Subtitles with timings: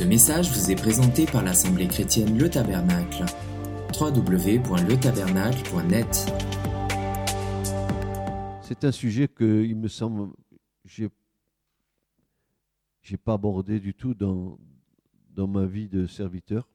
[0.00, 3.26] Ce message vous est présenté par l'Assemblée chrétienne Le Tabernacle.
[4.00, 6.32] www.letabernacle.net
[8.62, 10.32] C'est un sujet que, il me semble,
[10.86, 11.10] j'ai
[13.02, 14.58] j'ai pas abordé du tout dans,
[15.34, 16.66] dans ma vie de serviteur.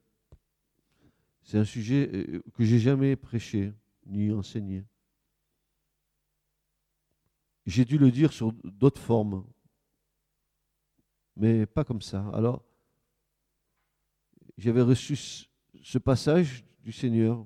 [1.41, 3.73] C'est un sujet euh, que j'ai jamais prêché
[4.05, 4.85] ni enseigné.
[7.65, 9.43] J'ai dû le dire sur d'autres formes,
[11.35, 12.29] mais pas comme ça.
[12.31, 12.64] Alors,
[14.57, 15.15] j'avais reçu
[15.83, 17.45] ce passage du Seigneur,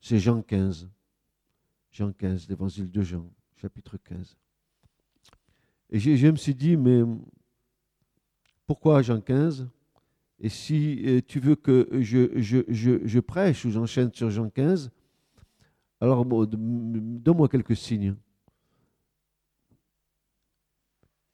[0.00, 0.90] c'est Jean 15.
[1.90, 4.36] Jean 15, l'évangile de Jean, chapitre 15.
[5.90, 7.02] Et je, me suis dit, mais
[8.66, 9.68] pourquoi Jean 15
[10.40, 14.90] Et si euh, tu veux que je, je, je, prêche ou j'enchaîne sur Jean 15,
[16.00, 18.16] alors donne-moi quelques signes.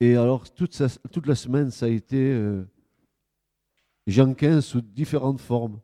[0.00, 0.82] Et alors, toute,
[1.12, 2.64] toute la semaine, ça a été euh,
[4.10, 5.80] Jean 15 sous différentes formes.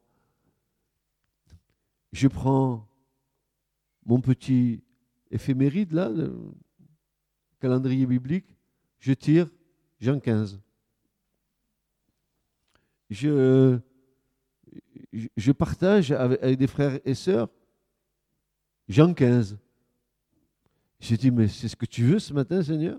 [2.12, 2.88] Je prends
[4.04, 4.82] mon petit
[5.30, 6.36] éphéméride, là, le
[7.60, 8.46] calendrier biblique,
[8.98, 9.48] je tire
[10.00, 10.60] Jean 15.
[13.10, 13.78] Je,
[15.56, 17.48] partage avec, avec des frères et sœurs
[18.88, 19.56] Jean 15.
[20.98, 22.98] J'ai dit, mais c'est ce que tu veux ce matin, Seigneur?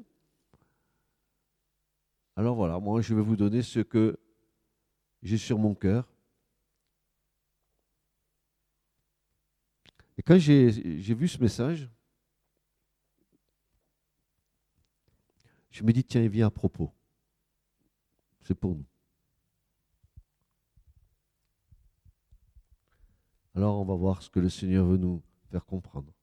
[2.38, 4.18] Alors voilà, moi je vais vous donner ce que
[5.22, 6.08] j'ai sur mon cœur.
[10.18, 10.70] Et quand j'ai
[11.14, 11.90] vu ce message,
[15.70, 16.92] je me dis, tiens, il vient à propos.
[18.42, 18.86] C'est pour nous.
[23.54, 26.14] Alors on va voir ce que le Seigneur veut nous faire comprendre.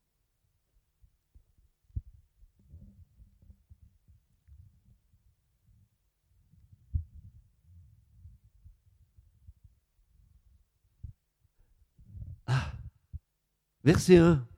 [13.84, 14.48] Verset 1.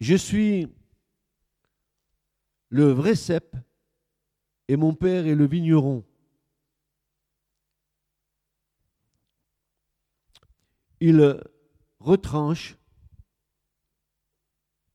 [0.00, 0.66] Je suis
[2.70, 3.56] le vrai cep
[4.68, 6.04] et mon père est le vigneron.
[11.00, 11.40] Il
[12.00, 12.76] retranche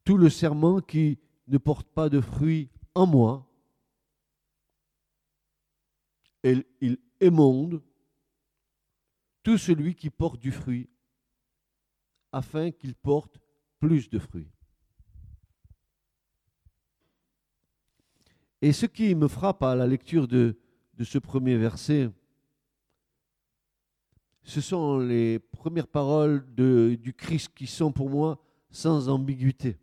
[0.03, 3.47] tout le serment qui ne porte pas de fruits en moi.
[6.44, 7.81] Et il émonde
[9.45, 10.89] tout celui qui porte du fruit,
[12.31, 13.38] afin qu'il porte
[13.79, 14.50] plus de fruits.
[18.63, 20.57] Et ce qui me frappe à la lecture de,
[21.00, 22.09] ce premier verset,
[24.41, 29.78] ce sont les premières paroles du Christ qui sont pour moi sans ambiguïté.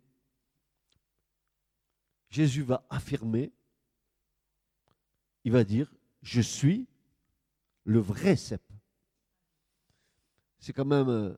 [2.29, 3.53] Jésus va affirmer,
[5.45, 6.85] il va dire, je suis
[7.85, 8.72] le vrai cep.
[10.63, 11.33] C'est quand même euh,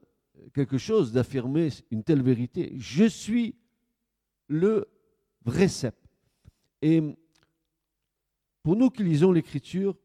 [0.53, 2.75] quelque chose d'affirmer une telle vérité.
[2.77, 3.55] Je suis
[4.47, 4.87] le
[5.43, 5.95] vrai cep.
[6.83, 7.01] Et
[8.61, 9.97] pour nous qui lisons l'Écriture,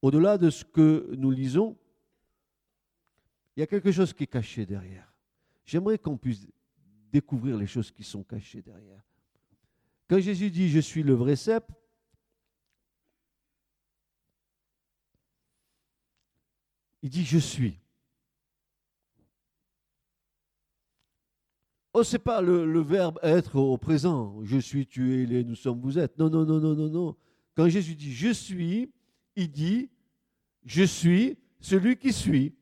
[0.00, 1.76] au-delà de ce que nous lisons,
[3.54, 5.12] il y a quelque chose qui est caché derrière.
[5.66, 6.46] J'aimerais qu'on puisse
[7.12, 9.04] découvrir les choses qui sont cachées derrière.
[10.08, 11.70] Quand Jésus dit Je suis le vrai cep,
[17.04, 17.78] il dit Je suis.
[21.92, 24.40] Oh, c'est pas le, verbe être au présent.
[24.42, 26.18] Je suis, tu es, il est, nous sommes, vous êtes.
[26.18, 27.16] Non, non, non, non, non, non.
[27.54, 28.90] Quand Jésus dit je suis,
[29.36, 29.90] il dit
[30.64, 32.54] je suis celui qui suis.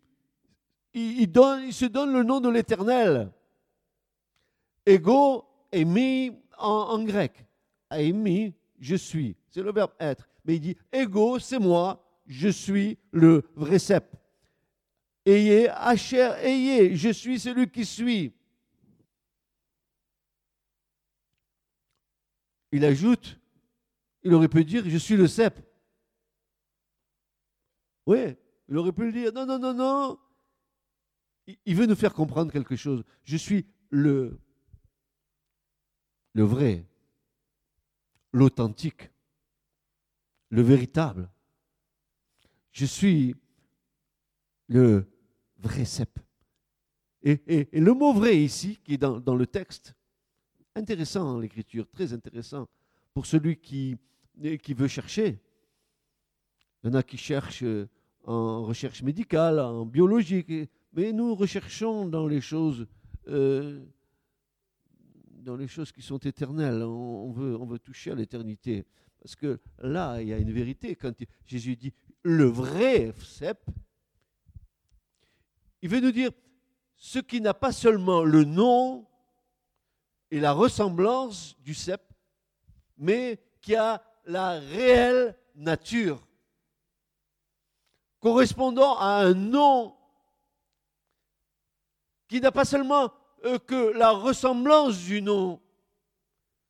[0.93, 1.33] Il,
[1.73, 3.33] se donne le nom de l'éternel.
[4.85, 7.47] Ego est mis en, grec.
[7.91, 9.37] Aimi, je suis.
[9.49, 10.29] C'est le verbe être.
[10.45, 13.79] Mais il dit ego, c'est moi, je suis le vrai.
[15.25, 18.33] Ayez, hacher, ayez, je suis celui qui suis.
[22.73, 23.39] Il ajoute,
[24.23, 25.61] il aurait pu dire, je suis le cep.
[28.07, 28.37] Oui,
[28.69, 29.33] il aurait pu le dire.
[29.33, 30.19] Non, non, non, non.
[31.67, 33.05] Il veut nous faire comprendre quelque chose.
[33.25, 34.41] Je suis le,
[36.33, 36.87] le vrai,
[38.33, 39.11] l'authentique,
[40.49, 41.31] le véritable.
[42.73, 43.37] Je suis
[44.69, 45.12] le
[45.63, 46.19] vrai cep.
[47.23, 49.95] Et, et- le mot vrai ici, qui est dans, le texte,
[50.75, 52.69] intéressant l'écriture, très intéressant
[53.15, 53.97] pour celui qui,
[54.63, 55.39] qui veut chercher.
[56.83, 57.89] Il y en a qui cherchent euh,
[58.25, 60.53] en recherche médicale, en biologique,
[60.93, 62.87] mais nous recherchons dans les choses
[63.29, 63.85] euh,
[65.43, 66.83] dans les choses qui sont éternelles.
[66.83, 68.85] On veut, on veut toucher à l'éternité.
[69.21, 70.97] Parce que là, il y a une vérité.
[70.97, 71.13] Quand
[71.47, 71.93] Jésus dit
[72.23, 73.59] le vrai cep,
[75.83, 76.31] il veut nous dire
[76.97, 79.07] ce qui n'a pas seulement le nom
[80.31, 82.01] et la ressemblance du cep,
[82.97, 86.25] mais qui a la réelle nature,
[88.21, 89.97] correspondant à un nom
[92.29, 93.13] qui n'a pas seulement
[93.45, 95.61] euh, que la ressemblance du nom,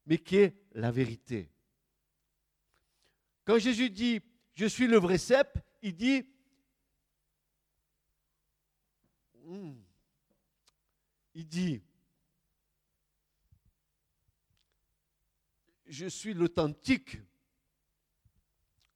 [0.07, 1.51] mais qui est la vérité.
[3.45, 4.21] Quand Jésus dit
[4.55, 6.27] Je suis le vrai cep, il dit
[9.45, 9.75] hmm,
[11.35, 11.83] Il dit
[15.87, 17.19] Je suis l'authentique,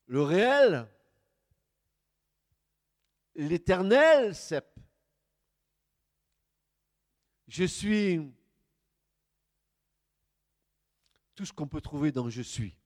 [0.07, 0.89] le réel,
[3.35, 4.67] l'éternel cep.
[7.49, 8.33] Je suis
[11.35, 12.77] tout ce qu'on peut trouver dans je suis.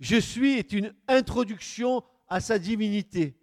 [0.00, 3.36] Je suis est une introduction à sa divinité.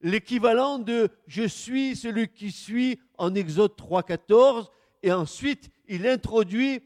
[0.00, 4.68] L'équivalent de je suis celui qui suis en Exode 3.14
[5.02, 6.82] et ensuite il introduit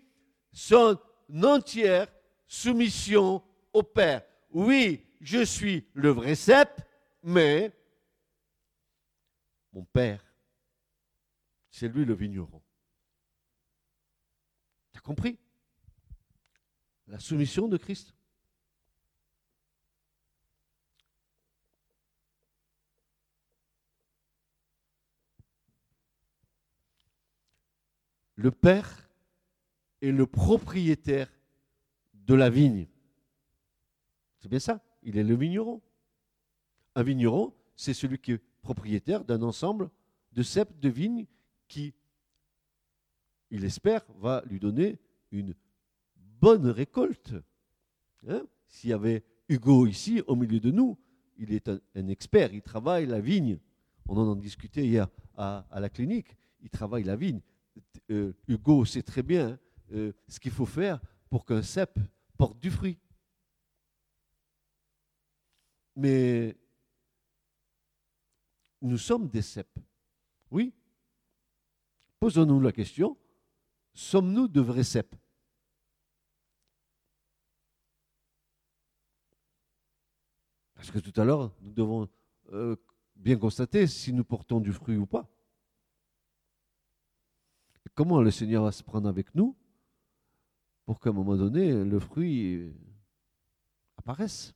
[0.52, 0.99] son
[1.43, 2.08] entière
[2.46, 3.43] soumission
[3.73, 4.23] au Père
[4.56, 6.81] oui, je suis le vrai cep,
[7.23, 7.76] mais
[9.70, 10.25] mon père,
[11.70, 12.62] c'est lui le vigneron.
[14.93, 15.38] Tu as compris?
[17.06, 18.14] La soumission de Christ.
[28.37, 29.09] Le Père
[30.03, 31.31] est le propriétaire
[32.15, 32.87] de la vigne.
[34.38, 35.81] C'est bien ça, il est le vigneron.
[36.94, 39.91] Un vigneron, c'est celui qui est propriétaire d'un ensemble
[40.33, 41.27] de cèpes de vignes
[41.69, 41.94] qui,
[43.50, 44.99] il espère, va lui donner
[45.31, 45.55] une
[46.41, 47.35] bonne récolte.
[48.29, 48.47] Hein?
[48.69, 50.99] S'il y avait Hugo ici, au milieu de nous,
[51.38, 53.59] il est un, expert, il travaille la vigne.
[54.06, 57.41] On en a discuté hier à, la clinique, il travaille la vigne.
[58.11, 59.58] Euh, Hugo sait très bien
[59.93, 61.99] euh, ce qu'il faut faire pour qu'un cep
[62.37, 62.99] porte du fruit.
[65.96, 66.56] Mais
[68.82, 69.78] nous sommes des cèpes.
[70.50, 70.73] Oui.
[72.20, 73.17] Posons-nous la question,
[73.93, 75.14] sommes-nous de vrais cèpes
[80.75, 82.08] Parce que tout à l'heure, nous devons
[82.52, 82.76] euh,
[83.17, 85.28] bien constater si nous portons du fruit ou pas.
[87.97, 89.57] Comment le Seigneur va se prendre avec nous
[90.85, 92.73] pour qu'à un moment donné, le fruit
[93.97, 94.55] apparaisse?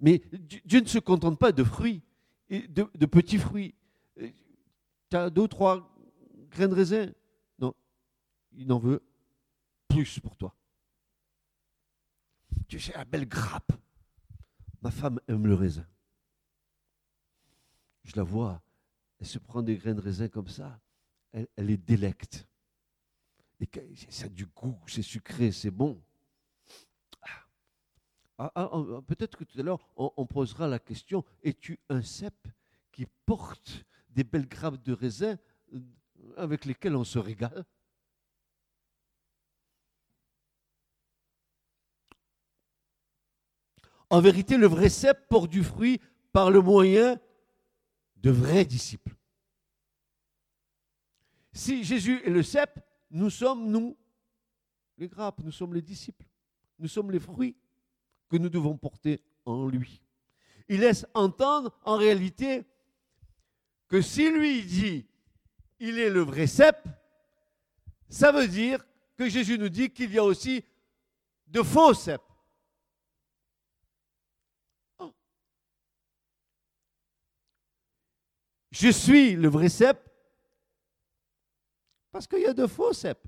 [0.00, 0.20] Mais
[0.64, 2.02] Dieu ne se contente pas de fruits,
[2.50, 3.72] de, petits fruits.
[4.18, 4.28] Euh,
[5.08, 5.94] tu as deux ou trois
[6.50, 7.12] grains de raisin?
[7.60, 7.72] Non,
[8.50, 9.00] il en veut
[9.86, 10.56] plus pour toi.
[12.66, 13.72] Tu sais, la belle grappe.
[14.80, 15.86] Ma femme aime le raisin.
[18.02, 18.60] Je la vois,
[19.20, 20.80] elle se prend des grains de raisin comme ça,
[21.32, 22.46] elle, elle est délecte.
[24.08, 26.02] Ça a du goût, c'est sucré, c'est bon.
[28.38, 32.34] Ah, ah, ah, peut-être que tout à l'heure, on, posera la question, es-tu un cep
[32.90, 35.38] qui porte des belles grappes de raisin
[35.72, 35.80] euh,
[36.36, 37.64] avec lesquelles on se régale?
[44.10, 46.00] En vérité, le vrai cep porte du fruit
[46.32, 47.20] par le moyen
[48.16, 49.14] de vrais disciples.
[51.52, 52.80] Si Jésus est le cep,
[53.10, 53.96] nous sommes, nous,
[54.96, 56.26] les grappes, nous sommes les disciples,
[56.78, 57.56] nous sommes les fruits
[58.28, 60.02] que nous devons porter en lui.
[60.68, 62.64] Il laisse entendre en réalité
[63.88, 65.06] que si lui dit
[65.78, 66.76] il est le vrai cep,
[68.08, 70.64] ça veut dire que Jésus nous dit qu'il y a aussi
[71.48, 72.22] de faux cep.
[74.98, 75.12] Oh.
[78.70, 80.11] Je suis le vrai cep
[82.12, 83.26] parce qu'il y a de faux cep.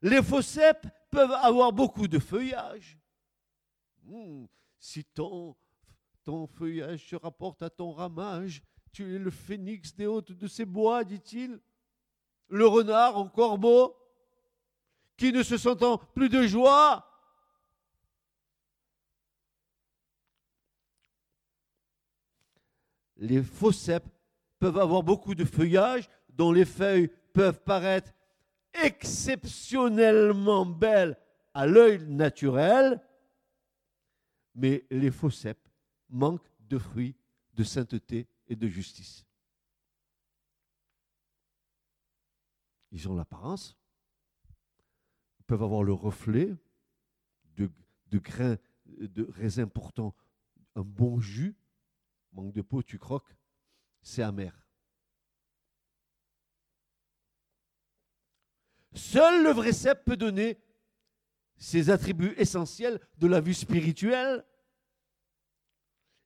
[0.00, 2.96] Les faux cep peuvent avoir beaucoup de feuillage.
[4.04, 4.46] Hmm,
[4.78, 5.56] si ton,
[6.22, 8.62] ton feuillage se rapporte à ton ramage,
[8.92, 11.60] tu es le phénix des hautes de ces bois, dit-il.
[12.48, 13.96] Le renard en corbeau,
[15.16, 17.04] qui ne se sentant plus de joie,
[23.16, 24.17] les faux cèpes
[24.58, 28.12] peuvent avoir beaucoup de feuillage dont les feuilles peuvent paraître
[28.74, 31.16] exceptionnellement belle
[31.54, 33.00] à l'œil naturel,
[34.54, 35.68] mais les faux cèpes
[36.08, 37.16] manquent de fruits,
[37.54, 39.24] de sainteté et de justice.
[42.90, 43.76] Ils ont l'apparence,
[45.38, 46.54] ils peuvent avoir le reflet
[47.56, 47.70] de,
[48.06, 48.56] de grains
[48.96, 50.14] de raisin pourtant
[50.74, 51.56] un bon jus,
[52.32, 53.34] manque de peau, tu croques,
[54.08, 54.58] c'est amer.
[58.94, 60.58] Seul le vrai cep peut donner
[61.58, 64.46] ces attributs essentiels de la vie spirituelle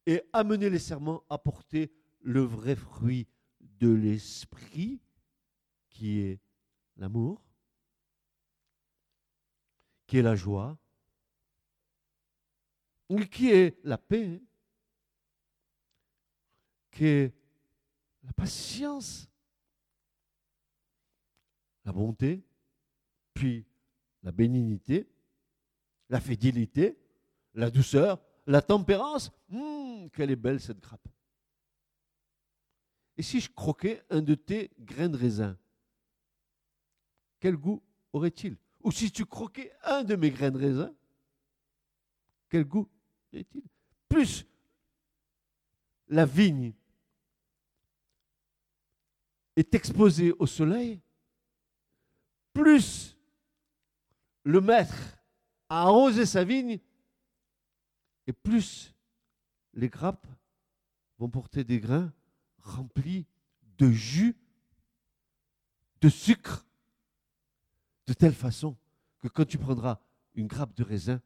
[0.06, 3.26] et amener les serments à porter le vrai fruit
[3.60, 5.00] de l'esprit
[5.88, 6.40] qui est
[6.96, 7.42] l'amour,
[10.06, 10.78] qui est la joie,
[13.28, 14.40] qui est la paix,
[16.92, 17.41] qui est
[18.23, 19.29] la patience,
[21.85, 22.45] la bonté,
[23.35, 23.64] puis
[24.23, 25.09] la bénignité,
[26.09, 26.99] la fidélité,
[27.55, 29.31] la douceur, la tempérance.
[29.50, 31.09] Hum, quelle est belle cette grappe.
[33.17, 35.59] Et si je croquais un de tes grains de raisin,
[37.41, 38.57] quel goût aurait-il?
[38.83, 40.95] Ou si tu croquais un de mes grains de raisin,
[42.49, 42.88] quel goût
[43.33, 43.62] aurait-il
[44.09, 44.47] Plus
[46.09, 46.73] la vigne
[49.56, 51.00] est exposée au soleil,
[52.52, 53.16] plus
[54.44, 55.18] le maître
[55.68, 56.78] a arrosé sa vigne,
[58.26, 58.94] et plus
[59.75, 60.26] les grappes
[61.18, 62.12] vont porter des grains
[62.59, 63.26] remplis
[63.78, 64.37] de jus,
[66.00, 66.66] de sucre,
[68.06, 68.76] de telle façon
[69.18, 70.00] que quand tu prendras
[70.35, 71.21] une grappe de raisin,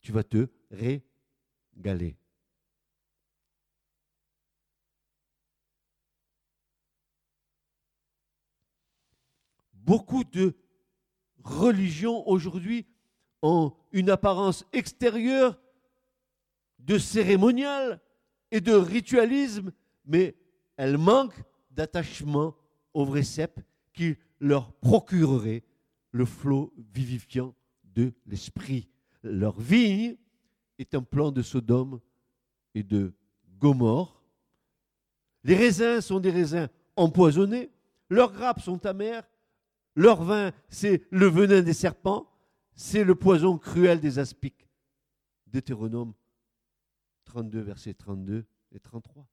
[0.00, 2.16] tu vas te régaler.
[9.84, 10.56] Beaucoup de
[11.42, 12.86] religions aujourd'hui
[13.42, 15.60] ont une apparence extérieure
[16.78, 18.00] de cérémonial
[18.50, 19.72] et de ritualisme,
[20.06, 20.36] mais
[20.76, 22.54] elles manquent d'attachement
[22.94, 23.60] au vrai cep
[23.92, 25.64] qui leur procurerait
[26.12, 28.88] le flot vivifiant de l'esprit.
[29.22, 30.16] Leur vigne
[30.78, 32.00] est un plan de Sodome
[32.74, 33.12] et de
[33.58, 34.22] Gomorre.
[35.42, 37.70] Les raisins sont des raisins empoisonnés,
[38.08, 39.28] leurs grappes sont amères,
[39.94, 42.30] leur vin, c'est le venin des serpents,
[42.74, 44.68] c'est le poison cruel des aspics.
[45.46, 46.14] Deutéronome
[47.24, 49.26] 32, versets 32 et 33.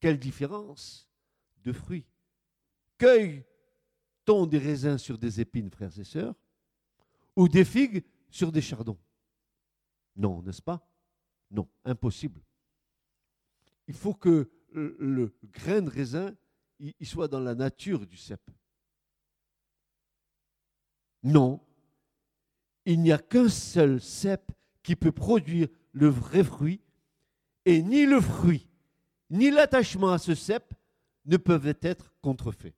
[0.00, 1.08] Quelle différence
[1.62, 2.06] de fruits.
[2.98, 6.34] Cueille-t-on des raisins sur des épines, frères et sœurs,
[7.36, 8.98] ou des figues sur des chardons?
[10.16, 10.86] Non, n'est-ce pas?
[11.50, 12.40] Non, impossible.
[13.86, 16.34] Il faut que le, grain de raisin
[16.78, 18.40] il soit dans la nature du cep.
[21.22, 21.60] Non,
[22.84, 24.50] il n'y a qu'un seul cep
[24.82, 26.80] qui peut produire le vrai fruit,
[27.64, 28.68] et ni le fruit,
[29.28, 30.74] ni l'attachement à ce cep
[31.26, 32.74] ne peuvent être contrefaits.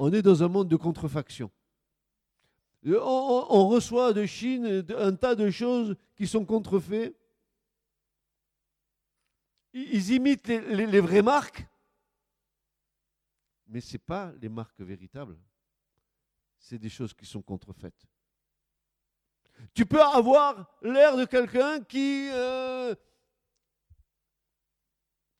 [0.00, 1.50] On est dans un monde de contrefaction.
[2.86, 7.17] On, reçoit de Chine un tas de choses qui sont contrefaites
[9.72, 11.66] ils imitent les, vraies marques,
[13.66, 15.38] mais ce n'est pas les marques véritables.
[16.58, 18.06] C'est des choses qui sont contrefaites.
[19.74, 22.94] Tu peux avoir l'air de quelqu'un qui, euh,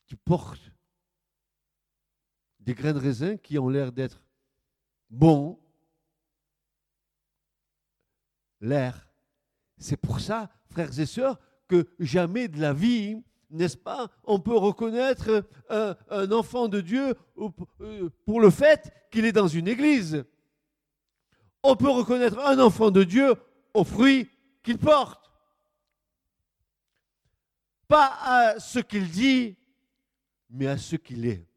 [0.05, 0.71] qui porte
[2.59, 4.21] des grains de raisin qui ont l'air d'être
[5.09, 5.59] bons.
[8.61, 9.09] L'air.
[9.77, 14.57] C'est pour ça, frères et sœurs, que jamais de la vie, n'est-ce pas On peut
[14.57, 17.15] reconnaître un, un, enfant de Dieu
[17.81, 20.23] euh, pour le fait qu'il est dans une église.
[21.63, 23.33] On peut reconnaître un enfant de Dieu
[23.73, 24.29] aux fruits
[24.63, 25.31] qu'il porte.
[27.87, 29.57] Pas à ce qu'il dit,
[30.49, 31.48] mais à ce qu'il est.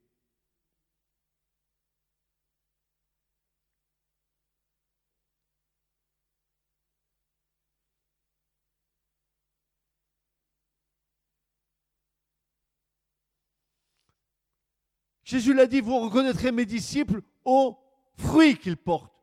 [15.33, 17.79] Jésus l'a dit, vous reconnaîtrez mes disciples aux
[18.17, 19.15] fruits qu'ils portent.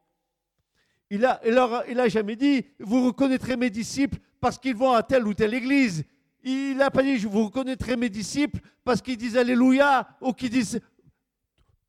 [1.11, 1.39] Il a,
[1.87, 5.53] il n'a jamais dit, vous reconnaîtrez mes disciples parce qu'ils vont à telle ou telle
[5.53, 6.03] église.
[6.43, 10.81] Il n'a pas dit, vous reconnaîtrez mes disciples parce qu'ils disent Alléluia ou qu'ils disent...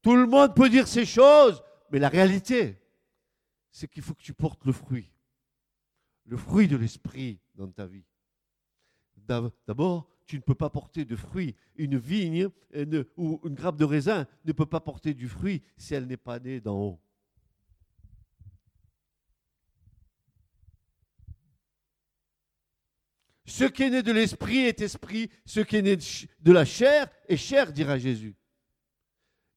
[0.03, 2.79] Tout le monde peut dire ces choses, mais la réalité,
[3.71, 5.11] c'est qu'il faut que tu portes le fruit.
[6.27, 8.05] Le fruit de l'esprit dans ta vie.
[9.67, 11.57] D'abord, tu ne peux pas porter de fruits.
[11.75, 15.93] Une vigne euh, ou une grappe de raisin ne peut pas porter du fruit si
[15.93, 17.01] elle n'est pas née d'en haut.
[23.45, 27.11] Ce qui est né de l'esprit est esprit, ce qui est né de la chair
[27.29, 28.37] est chair, dira Jésus.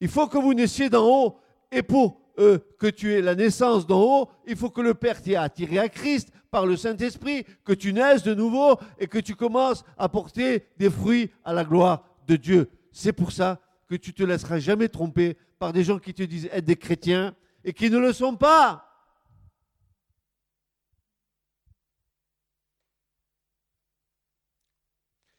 [0.01, 1.39] Il faut que vous naissiez d'en haut.
[1.71, 5.21] Et pour euh, que tu aies la naissance d'en haut, il faut que le Père
[5.21, 9.35] t'ait attiré à Christ par le Saint-Esprit, que tu naisses de nouveau et que tu
[9.35, 12.69] commences à porter des fruits à la gloire de Dieu.
[12.91, 16.49] C'est pour ça que tu te laisseras jamais tromper par des gens qui te disent
[16.51, 18.89] être des chrétiens et qui ne le sont pas.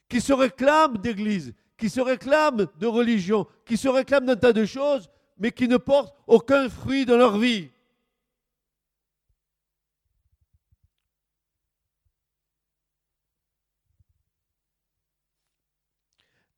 [0.09, 4.65] Qui se réclament d'église, qui se réclament de religion, qui se réclament d'un tas de
[4.65, 7.71] choses, mais qui ne portent aucun fruit dans leur vie.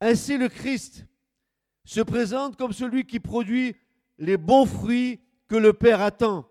[0.01, 1.07] Ainsi le Christ
[1.85, 3.77] se présente comme celui qui produit
[4.19, 6.49] les bons fruits que le Père attend.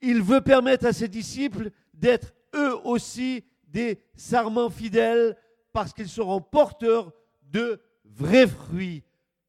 [0.00, 5.36] Il veut permettre à ses disciples d'être eux aussi des sarments fidèles
[5.72, 9.02] parce qu'ils seront porteurs de vrais fruits.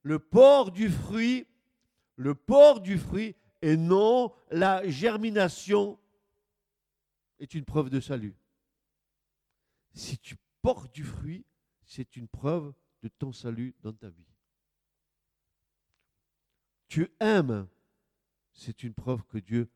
[0.03, 1.45] Le port du fruit,
[2.21, 5.99] le port du fruit et non la germination
[7.39, 8.35] est une preuve de salut.
[9.93, 11.45] Si tu portes du fruit,
[11.83, 14.27] c'est une preuve de ton salut dans ta vie.
[16.87, 17.67] Tu aimes,
[18.53, 19.69] c'est une preuve que Dieu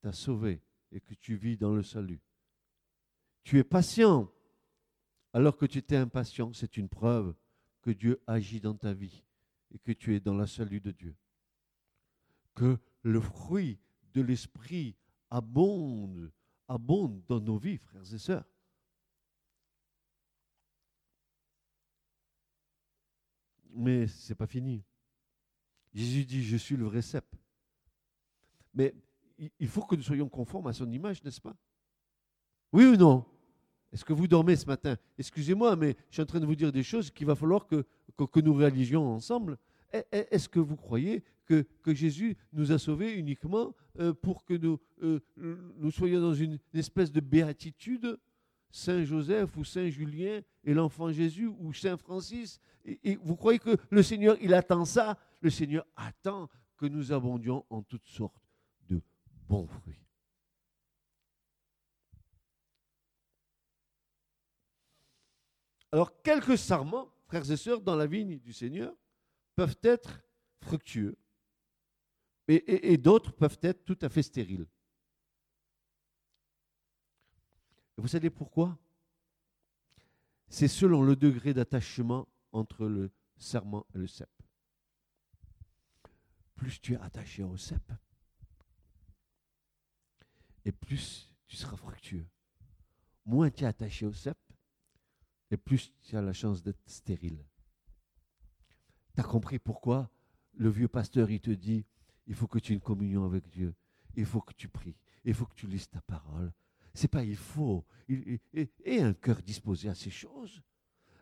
[0.00, 2.22] t'a sauvé et que tu vis dans le salut.
[3.44, 4.32] Tu es patient
[5.34, 7.34] alors que tu étais impatient, c'est une preuve
[7.82, 9.22] que Dieu agit dans ta vie
[9.74, 11.14] et que tu es dans le salut de Dieu.
[12.54, 13.78] Que le fruit
[14.14, 14.96] de l'esprit
[15.30, 16.32] abonde,
[16.68, 18.44] abonde dans nos vies, frères et sœurs.
[23.74, 24.84] Mais ce n'est pas fini.
[25.94, 27.24] Jésus dit, je suis le vrai cep.
[28.74, 28.94] Mais
[29.58, 31.56] il faut que nous soyons conformes à son image, n'est-ce pas?
[32.72, 33.24] Oui ou non?
[33.92, 34.96] Est-ce que vous dormez ce matin?
[35.18, 37.84] Excusez-moi, mais je suis en train de vous dire des choses qu'il va falloir que,
[38.16, 39.58] que, nous réalisions ensemble.
[40.10, 41.22] Est-ce que vous croyez
[41.82, 46.58] que, Jésus nous a sauvés uniquement euh, pour que nous, euh, nous soyons dans une
[46.74, 48.18] espèce de béatitude.
[48.74, 52.58] Saint Joseph ou Saint Julien et l'enfant Jésus ou Saint Francis.
[52.86, 55.18] Et, vous croyez que le Seigneur, il attend ça?
[55.40, 58.42] Le Seigneur attend que nous abondions en toutes sortes
[58.88, 59.02] de
[59.46, 60.06] bons fruits.
[65.92, 68.94] Alors, quelques sarments, frères et sœurs, dans la vigne du Seigneur,
[69.54, 70.22] peuvent être
[70.62, 71.18] fructueux
[72.48, 74.66] et d'autres peuvent être tout à fait stériles.
[77.96, 78.78] Vous savez pourquoi?
[80.48, 84.30] C'est selon le degré d'attachement entre le serment et le cep.
[86.54, 87.92] Plus tu es attaché au cep,
[90.64, 92.26] et plus tu seras fructueux.
[93.24, 94.38] Moins tu es attaché au cep,
[95.50, 97.44] et plus tu as la chance d'être stérile.
[99.14, 100.10] Tu as compris pourquoi?
[100.54, 101.84] Le vieux pasteur, il te dit,
[102.32, 103.74] il faut que tu aies une communion avec Dieu,
[104.16, 106.50] il faut que tu pries, il faut que tu lises ta parole,
[106.94, 107.84] c'est pas il faut.
[108.08, 110.62] et, un cœur disposé à ces choses.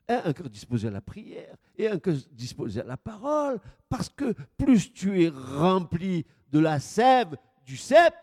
[0.07, 3.61] Un cœur disposé à la prière et un cœur disposé à la parole.
[3.88, 8.14] Parce que plus tu es rempli de la sève du cep,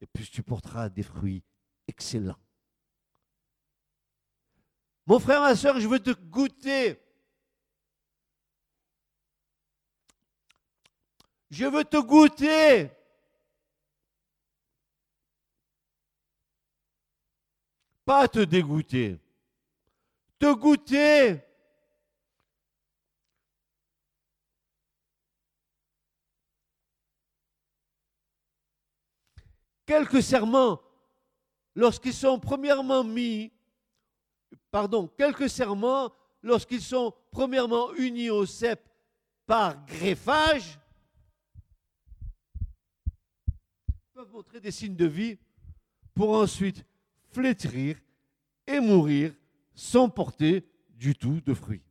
[0.00, 1.42] et plus tu porteras des fruits
[1.88, 2.38] excellents.
[5.04, 7.00] Mon frère, ma soeur, je veux te goûter.
[11.52, 12.90] Je veux te goûter.
[18.06, 19.20] Pas te dégoûter.
[20.38, 21.42] Te goûter.
[29.84, 30.80] Quelques serments,
[31.74, 33.52] lorsqu'ils sont premièrement mis,
[34.70, 38.88] pardon, quelques serments, lorsqu'ils sont premièrement unis au cep
[39.44, 40.78] par greffage,
[44.30, 45.38] montrer des signes de vie
[46.14, 46.84] pour ensuite
[47.30, 48.00] flétrir
[48.66, 49.34] et mourir
[49.74, 51.82] sans porter du tout de fruits.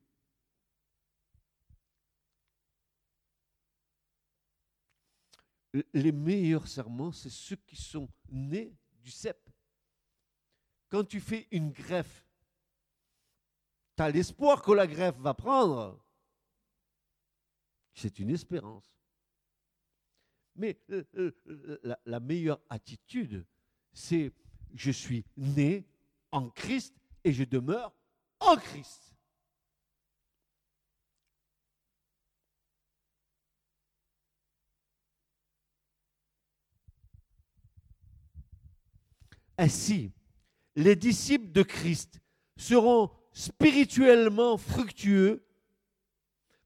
[5.93, 9.37] Les meilleurs serments, c'est ceux qui sont nés du cep.
[10.89, 12.25] Quand tu fais une greffe,
[13.95, 16.03] tu as l'espoir que la greffe va prendre.
[17.93, 19.00] C'est une espérance.
[20.55, 23.45] Mais euh, euh, la, la meilleure attitude,
[23.93, 24.31] c'est
[24.73, 25.85] je suis né
[26.31, 27.93] en Christ et je demeure
[28.39, 29.15] en Christ.
[39.57, 40.11] Ainsi,
[40.75, 42.19] les disciples de Christ
[42.57, 45.45] seront spirituellement fructueux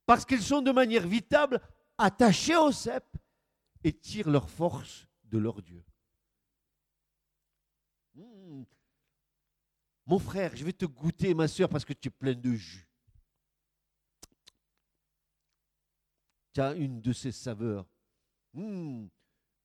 [0.05, 1.59] parce qu'ils sont de manière vitale
[1.97, 3.03] attachés au cep
[3.85, 5.83] et tirent leur force de leur Dieu.
[8.15, 8.63] Mmh.
[10.07, 12.89] Mon frère, je vais te goûter, ma soeur, parce que tu es plein de jus.
[16.53, 17.87] Tu as une de ces saveurs.
[18.53, 19.05] Mmh.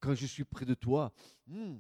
[0.01, 1.15] Quand je suis près de toi,
[1.47, 1.79] mmh.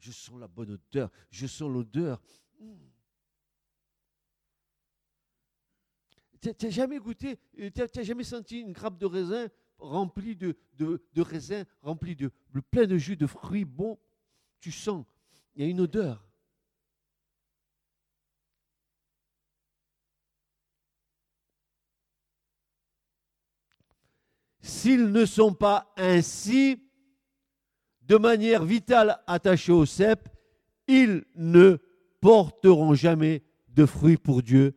[0.00, 2.22] je sens la bonne odeur, je sens l'odeur.
[6.40, 10.56] Tu n'as jamais goûté, euh, tu n'as jamais senti une grappe de raisin remplie de,
[10.74, 13.98] de, de raisin, remplie de, de plein de jus, de fruits bons
[14.60, 15.04] Tu sens,
[15.54, 16.26] il y a une odeur.
[24.60, 26.80] S'ils ne sont pas ainsi,
[28.02, 30.28] de manière vitale attachés au cep,
[30.86, 31.76] ils ne
[32.20, 34.74] porteront jamais de fruits pour Dieu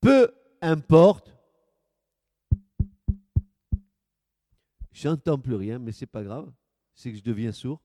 [0.00, 1.37] peu importe.
[5.00, 6.52] J'entends plus rien, mais c'est pas grave.
[6.92, 7.80] C'est que je deviens sourd.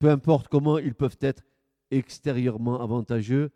[0.00, 1.44] Peu importe comment ils peuvent être
[1.92, 3.52] extérieurement avantageux,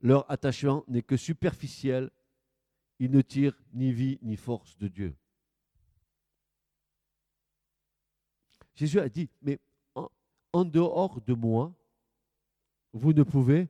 [0.00, 2.10] leur attachement n'est que superficiel.
[2.98, 5.14] Ils ne tirent ni vie ni force de Dieu.
[8.74, 9.60] Jésus a dit, mais
[10.56, 11.72] en, dehors de moi,
[12.92, 13.68] vous ne pouvez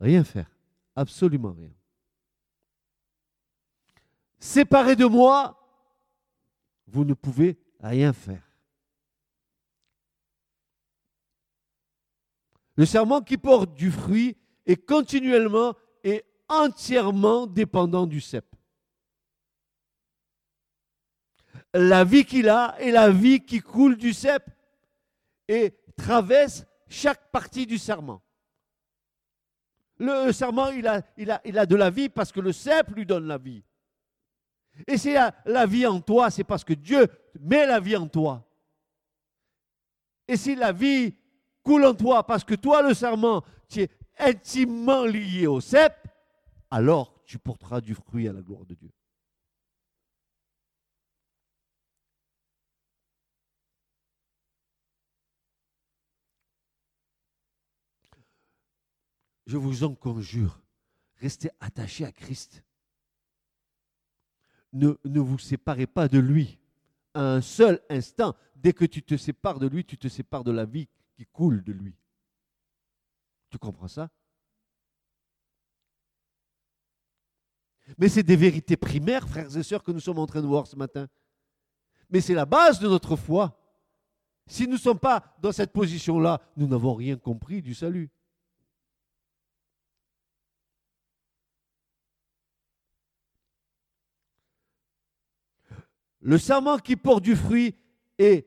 [0.00, 0.50] rien faire,
[0.94, 1.70] absolument rien.
[4.38, 5.58] Séparé de moi,
[6.86, 8.42] vous ne pouvez rien faire.
[12.76, 15.74] Le serment qui porte du fruit est continuellement
[16.04, 18.44] et entièrement dépendant du cep.
[21.74, 24.42] la vie qu'il a et la vie qui coule du cep
[25.48, 28.22] et traverse chaque partie du serment.
[29.96, 33.64] Le serment, il a, de la vie parce que le cep lui donne la vie.
[34.86, 37.08] Et c'est la, la vie en toi, c'est parce que Dieu
[37.40, 38.46] met la vie en toi.
[40.28, 41.14] Et si la vie
[41.64, 45.94] coule en toi parce que toi, le serment, tu es intimement lié au cep,
[46.70, 48.90] alors tu porteras du fruit à la gloire de Dieu.
[59.48, 60.60] Je vous en conjure,
[61.16, 62.62] restez attachés à Christ.
[64.74, 66.58] Ne, vous séparez pas de lui
[67.14, 68.36] un seul instant.
[68.54, 71.64] Dès que tu te sépares de lui, tu te sépares de la vie qui coule
[71.64, 71.96] de lui.
[73.48, 74.10] Tu comprends ça?
[77.96, 80.66] Mais c'est des vérités primaires, frères et sœurs, que nous sommes en train de voir
[80.66, 81.08] ce matin.
[82.10, 83.58] Mais c'est la base de notre foi.
[84.46, 88.10] Si nous ne sommes pas dans cette position-là, nous n'avons rien compris du salut.
[96.20, 97.74] Le serment qui porte du fruit
[98.18, 98.46] est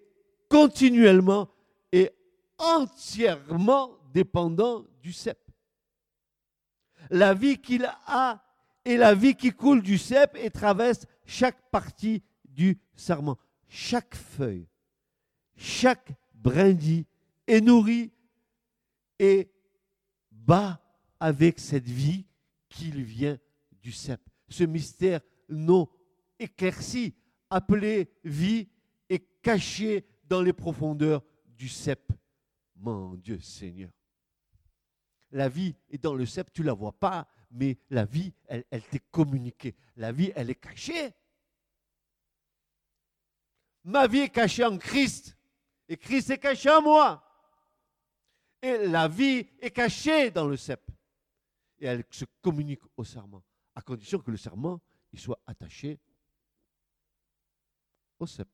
[0.49, 1.49] continuellement
[1.91, 2.11] et
[2.57, 5.39] entièrement dépendant du cep.
[7.09, 8.43] La vie qu'il a
[8.83, 13.37] est la vie qui coule du cep et traverse chaque partie du serment.
[13.67, 14.67] Chaque feuille,
[15.55, 17.05] chaque brindille
[17.47, 18.11] est nourrie
[19.17, 19.49] et
[20.29, 20.81] bat
[21.19, 22.25] avec cette vie
[22.67, 23.37] qui vient
[23.81, 24.19] du cep.
[24.49, 25.87] Ce mystère non
[26.37, 27.13] éclairci
[27.51, 28.67] appelé vie
[29.09, 32.11] et caché dans les profondeurs du cep.
[32.75, 33.91] Mon Dieu Seigneur.
[35.29, 38.65] La vie est dans le cep, tu ne la vois pas, mais la vie, elle,
[38.71, 39.75] elle t'est communiquée.
[39.97, 41.13] La vie, elle est cachée.
[43.83, 45.37] Ma vie est cachée en Christ.
[45.87, 47.23] Et Christ est caché en moi.
[48.61, 50.81] Et la vie est cachée dans le cep.
[51.79, 53.43] Et elle se communique au serment,
[53.75, 54.79] à condition que le serment
[55.13, 55.99] il soit attaché
[58.25, 58.47] cep.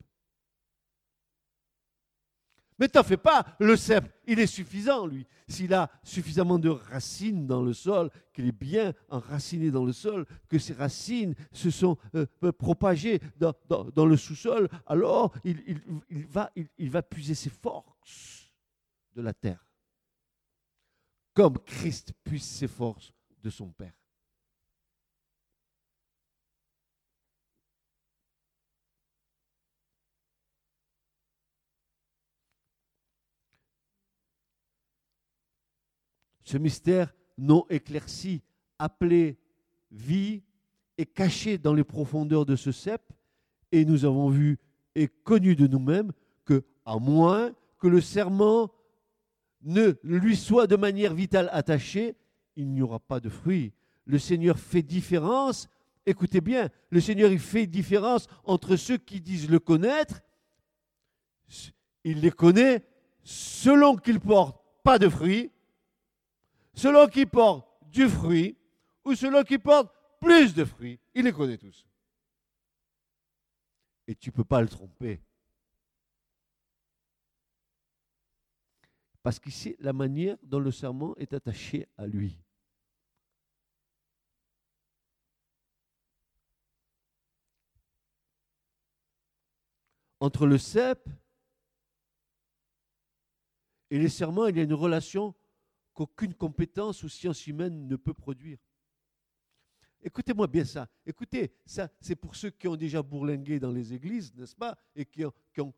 [2.79, 5.25] Mais t'en fais pas, le cep, il est suffisant, lui.
[5.47, 10.25] S'il a suffisamment de racines dans le sol, qu'il est bien enraciné dans le sol,
[10.47, 15.81] que ses racines se sont euh, propagées dans, le sous-sol, alors il,
[16.29, 18.51] va, il va puiser ses forces
[19.15, 19.65] de la terre.
[21.33, 23.93] Comme Christ puise ses forces de son Père.
[36.47, 38.41] Ce mystère non éclairci
[38.79, 39.37] appelée
[39.91, 40.43] vie
[40.97, 43.01] est cachée dans les profondeurs de ce cep,
[43.73, 44.57] et nous avons vu
[44.95, 46.13] et connu de nous-mêmes
[46.45, 48.71] que, à moins que le serment
[49.63, 52.15] ne lui soit de manière vitale attaché,
[52.55, 53.73] il n'y aura pas de fruit.
[54.05, 55.67] Le Seigneur fait différence,
[56.05, 60.21] écoutez bien, le Seigneur il fait différence entre ceux qui disent le connaître,
[62.05, 62.85] il les connaît
[63.21, 65.51] selon qu'ils portent pas de fruits,
[66.77, 68.55] selon qu'ils portent du fruit,
[69.03, 70.99] ou selon qu'ils portent plus de fruits.
[71.15, 71.87] Il les connaît tous.
[74.07, 75.19] Et tu ne peux pas le tromper.
[79.23, 82.39] Parce qu'ici, la manière dont le serment est attaché à lui.
[90.19, 91.09] Entre le cep
[93.89, 95.35] et les serments, il y a une relation
[95.97, 98.59] qu'aucune compétence ou science humaine ne peut produire.
[100.03, 100.87] Écoutez-moi bien ça.
[101.07, 105.05] Écoutez, ça, c'est pour ceux qui ont déjà bourlingué dans les églises, n'est-ce pas, et
[105.05, 105.33] qui ont,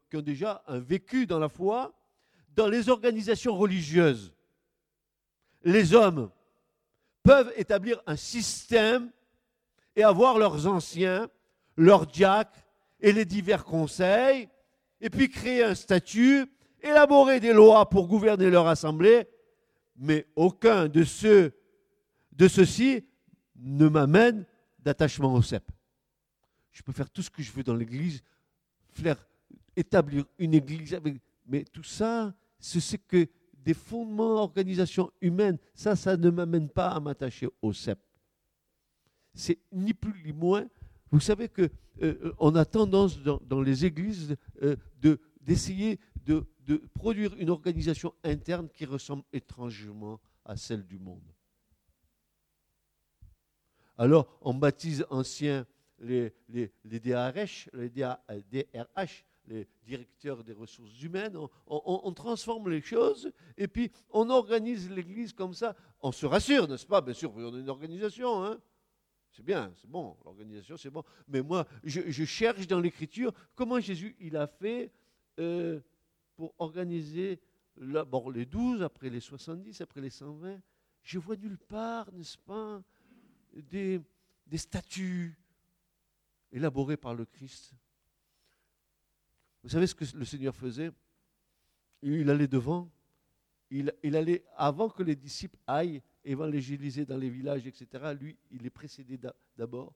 [0.10, 1.98] qui ont déjà un vécu dans la foi.
[2.50, 4.34] Dans les organisations religieuses,
[5.64, 6.30] les hommes
[7.24, 9.12] peuvent établir un système
[9.96, 11.30] et avoir leurs anciens,
[11.78, 12.60] leurs diacres
[13.00, 14.50] et les divers conseils,
[15.00, 16.46] et puis créer un statut,
[16.82, 19.30] élaborer des lois pour gouverner leur assemblée,
[20.00, 21.54] mais aucun de ceux
[22.32, 23.06] de ceux-ci
[23.58, 24.46] ne m'amène
[24.80, 25.70] d'attachement au cep.
[26.72, 28.24] Je peux faire tout ce que je veux dans l'église,
[29.76, 30.98] établir une église
[31.46, 35.58] mais tout ça, c'est que des fondements d'organisation humaine.
[35.74, 38.00] Ça, ça ne m'amène pas à m'attacher au cep.
[39.34, 40.66] C'est ni plus ni moins.
[41.12, 41.70] Vous savez que
[42.02, 46.00] euh, on a tendance dans, les églises euh, de d'essayer
[46.34, 51.34] de, produire une organisation interne qui ressemble étrangement à celle du monde.
[53.98, 55.65] Alors, on baptise anciens
[56.00, 61.38] les, les, DRH, les DRH, les directeurs des ressources humaines,
[61.68, 65.76] on, transforme les choses et puis on organise l'Église comme ça.
[66.02, 67.02] On se rassure, n'est-ce pas?
[67.02, 68.46] Bien sûr, on a une organisation.
[68.46, 68.60] Hein
[69.32, 71.04] c'est bien, c'est bon, l'organisation c'est bon.
[71.28, 74.92] Mais moi, je, cherche dans l'Écriture comment Jésus il a fait
[75.39, 75.82] euh,
[76.39, 77.38] pour organiser
[77.75, 80.62] d'abord les 12, après les 70, après les 120.
[81.04, 82.82] Je vois nulle part, n'est-ce pas,
[83.52, 83.99] des,
[84.47, 85.38] des statuts
[86.49, 87.73] élaborés par le Christ.
[89.63, 90.91] Vous savez ce que le Seigneur faisait?
[92.04, 92.89] Il allait devant,
[93.69, 98.69] il, allait, avant que les disciples aillent évangéliser dans les villages, etc., lui, il les
[98.69, 99.19] précédait
[99.58, 99.93] d'abord.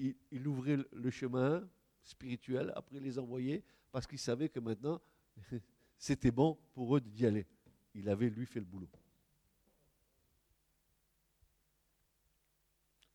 [0.00, 1.64] Il, il, ouvrait le chemin
[2.02, 5.00] spirituel, après les envoyer, parce qu'il savait que maintenant,
[6.04, 7.46] c'était bon pour eux d'y aller.
[7.94, 8.90] Il avait, lui, fait le boulot.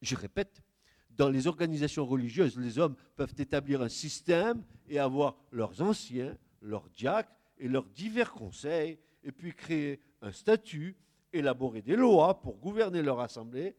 [0.01, 0.63] Je répète,
[1.11, 6.89] dans les organisations religieuses, les hommes peuvent établir un système et avoir leurs anciens, leurs
[6.89, 10.97] diacres et leurs divers conseils, et puis créer un statut,
[11.31, 13.75] élaborer des lois pour gouverner leur assemblée,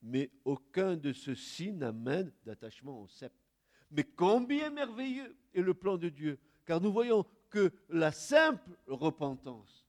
[0.00, 3.48] mais aucun de ceux-ci n'amène d'attachement au sceptre.
[3.90, 9.86] Mais combien merveilleux est le plan de Dieu, car nous voyons que la simple repentance,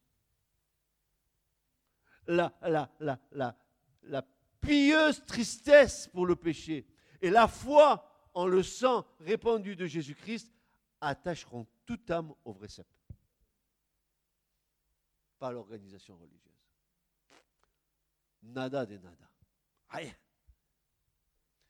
[2.28, 4.28] la, la,
[4.62, 6.88] pieuse tristesse pour le péché
[7.22, 10.52] et la foi en le sang répandu de Jésus-Christ
[11.02, 12.88] attacheront toute âme au vrai cep.
[15.38, 16.42] Pas l'organisation religieuse.
[18.42, 19.30] Nada de nada.
[19.90, 20.16] Rien.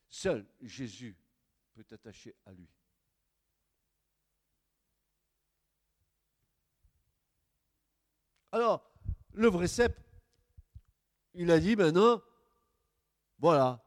[0.09, 1.17] Seul Jésus
[1.73, 2.69] peut t'attacher à lui.
[8.55, 8.89] Alors,
[9.33, 9.99] le vrai cep,
[11.33, 12.21] il a dit maintenant,
[13.37, 13.83] voilà.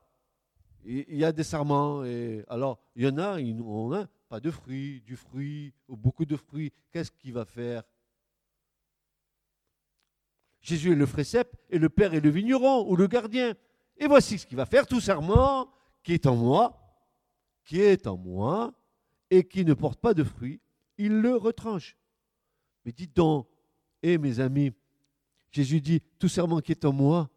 [0.85, 2.05] Il y a des serments.
[2.05, 5.97] Et alors, il y en a, ils ont un, pas de fruits, du fruit, ou
[5.97, 6.71] beaucoup de fruits.
[6.93, 7.83] Qu'est-ce qu'il va faire?
[10.61, 13.55] Jésus est le frécep et le Père est le vigneron ou le gardien.
[13.97, 16.79] Et voici ce qu'il va faire, tout serment qui est en moi,
[17.65, 18.75] qui est en moi,
[19.31, 20.61] et qui ne porte pas de fruits,
[20.99, 21.97] il le retranche.
[22.85, 23.49] Mais dites donc,
[24.03, 24.73] hé mes amis,
[25.51, 27.31] Jésus dit, tout serment qui est en moi,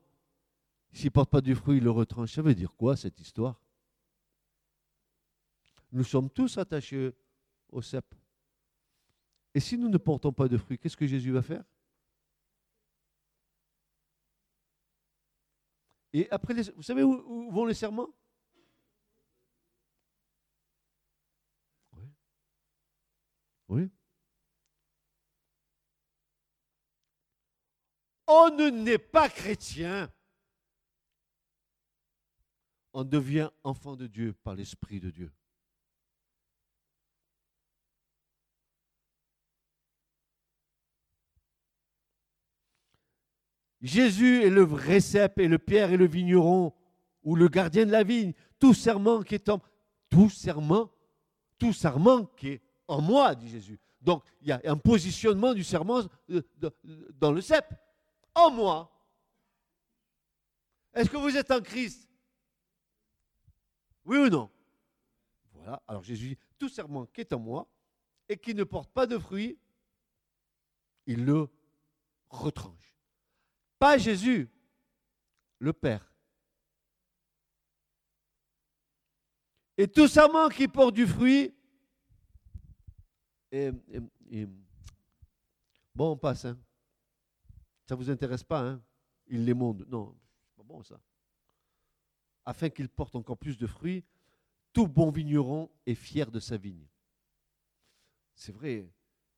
[0.91, 2.33] s'il ne porte pas du fruit, il le retranche.
[2.33, 3.61] Ça veut dire quoi cette histoire?
[5.91, 7.13] Nous sommes tous attachés
[7.69, 8.05] au cep.
[9.53, 11.63] Et si nous ne portons pas de fruits, qu'est-ce que Jésus va faire?
[16.13, 18.09] Et après, vous savez où, vont les serments?
[21.93, 22.05] Oui.
[23.69, 23.89] Oui.
[28.33, 30.09] On ne n'est pas chrétien
[32.93, 35.31] on devient enfant de Dieu par l'Esprit de Dieu.
[43.81, 46.73] Jésus est le vrai cep et le pierre et le vigneron
[47.23, 48.33] ou le gardien de la vigne.
[48.59, 49.59] Tout serment qui est en
[50.09, 50.91] tout serment,
[51.57, 53.79] tout serment qui est en moi, dit Jésus.
[54.01, 56.41] Donc il y a un positionnement du serment euh,
[57.19, 57.65] dans le cep.
[58.35, 58.91] En moi.
[60.93, 62.07] Est-ce que vous êtes en Christ?
[64.03, 64.49] Oui ou non?
[65.53, 65.81] Voilà.
[65.87, 67.67] Alors Jésus dit, tout serment qui est en moi
[68.27, 69.59] et qui ne porte pas de fruits,
[71.05, 71.49] il le
[72.29, 72.95] retranche.
[73.79, 74.49] Pas Jésus,
[75.59, 76.07] le Père.
[79.77, 81.55] Et tout serment qui porte du fruit,
[85.95, 86.45] bon, on passe.
[86.45, 86.59] Hein.
[87.91, 88.81] Ça ne vous intéresse pas, hein?
[89.27, 89.85] Il les monde.
[89.89, 90.97] Non, c'est pas bon ça.
[92.45, 94.05] Afin qu'il porte encore plus de fruits,
[94.71, 96.87] tout bon vigneron est fier de sa vigne.
[98.33, 98.89] C'est vrai,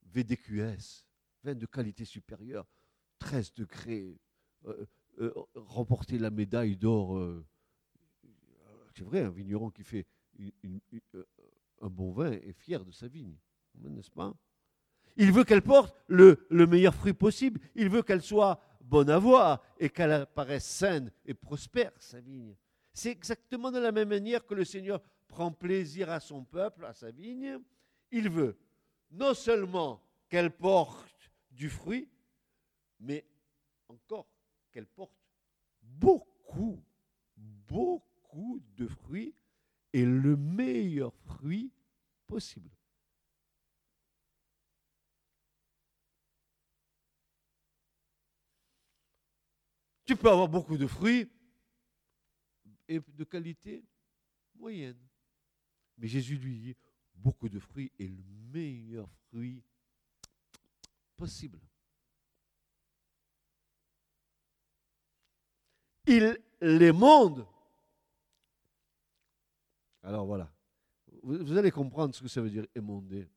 [0.04, 1.04] VDQS,
[1.42, 2.68] vin de qualité supérieure,
[3.18, 4.20] 13 degrés,
[4.66, 4.86] euh,
[5.18, 7.18] euh, remporter la médaille d'or.
[7.18, 7.44] Euh,
[8.96, 10.06] c'est vrai, un vigneron qui fait
[11.82, 13.36] un bon vin est fier de sa vigne,
[13.74, 14.32] n'est-ce pas?
[15.16, 17.60] Il veut qu'elle porte le, le, meilleur fruit possible.
[17.76, 22.56] Il veut qu'elle soit bonne à voir et qu'elle paraisse saine et prospère, sa vigne.
[22.94, 26.94] C'est exactement de la même manière que le Seigneur prend plaisir à son peuple, à
[26.94, 27.60] sa vigne.
[28.12, 28.58] Il veut
[29.12, 32.10] non seulement qu'elle porte du fruit,
[33.00, 33.26] mais
[33.88, 34.28] encore
[34.72, 35.14] qu'elle porte
[35.82, 36.84] beaucoup,
[37.38, 39.36] beaucoup de fruits
[39.92, 41.72] et le meilleur fruit
[42.28, 42.72] possible.
[50.06, 51.30] Tu peux avoir beaucoup de fruits
[52.88, 53.84] et de qualité
[54.56, 55.00] moyenne.
[55.98, 56.76] Mais Jésus lui dit
[57.16, 59.64] beaucoup de fruits et le meilleur fruit
[61.16, 61.60] possible.
[66.06, 66.92] il les.
[70.04, 70.52] Alors voilà.
[71.22, 73.30] Vous, allez comprendre ce que ça veut dire émonder.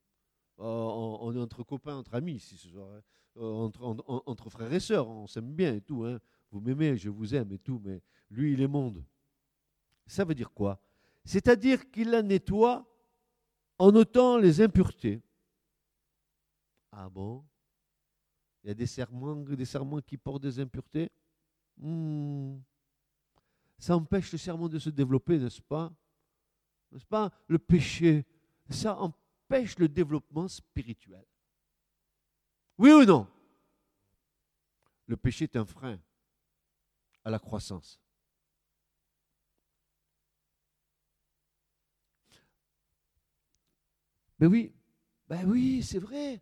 [0.59, 2.89] Euh, on, est entre copains, entre amis ici ce soir.
[2.91, 3.03] Hein.
[3.37, 6.05] Euh, entre, entre, frères et sœurs, on s'aime bien et tout.
[6.05, 6.19] Hein.
[6.57, 9.05] Vous m'aimez, je vous aime et tout, mais lui, il est monde.
[10.07, 10.81] Ça veut dire quoi?
[11.23, 12.91] C'est-à-dire qu'il la nettoie
[13.79, 15.21] en ôtant les impuretés.
[16.91, 17.45] Ah bon?
[18.65, 21.11] Il y a des serments, des serments qui portent des impuretés?
[21.77, 22.57] Hmm.
[23.79, 25.93] Ça empêche le serment de se développer, n'est-ce pas?
[26.91, 27.31] N'est-ce pas?
[27.49, 28.25] Le péché,
[28.71, 31.27] ça empêche le développement spirituel.
[32.79, 33.29] Oui ou non?
[35.07, 36.01] Le péché est un frein
[37.27, 38.01] à la croissance.
[44.39, 44.73] Ben oui,
[45.29, 46.41] ben oui, c'est vrai.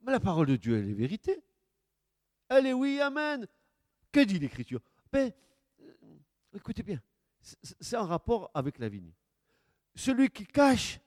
[0.00, 1.40] Mais la parole de Dieu, elle est vérité.
[2.48, 3.46] Elle est oui, amen.
[4.10, 4.80] Que dit l'Écriture?
[5.12, 5.32] Ben,
[5.82, 6.18] euh,
[6.52, 7.00] Écoutez bien,
[7.40, 9.12] c'est en rapport avec la vigne.
[9.94, 10.98] Celui qui cache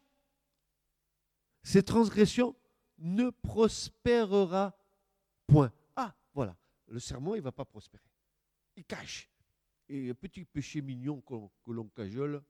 [1.63, 2.55] ses transgressions
[2.97, 4.73] ne prospérera
[5.47, 5.73] point.
[5.97, 6.55] Ah, voilà,
[6.87, 8.12] le serment, il ne va pas prospérer.
[8.75, 9.29] Il cache.
[9.89, 12.43] Et un petit péché mignon que l'on cajole,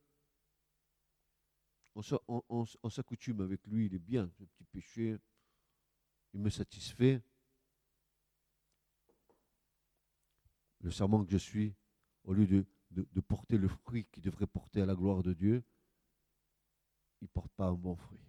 [1.96, 5.18] on s'accoutume avec lui, il est bien, ce petit péché,
[6.34, 7.22] il me satisfait.
[10.84, 11.74] le serment que je suis,
[12.26, 15.64] au lieu de, de, porter le fruit qui devrait porter à la gloire de Dieu,
[17.22, 18.20] il ne porte pas un bon fruit.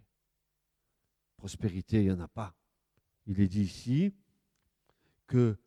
[1.36, 2.56] Prospérité, il n'y en a pas.
[3.26, 4.14] Il est dit ici
[5.26, 5.58] que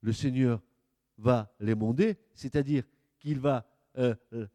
[0.00, 0.62] le Seigneur
[1.18, 2.84] va l'émonder, c'est-à-dire
[3.18, 3.66] qu'il va
[3.98, 4.14] euh,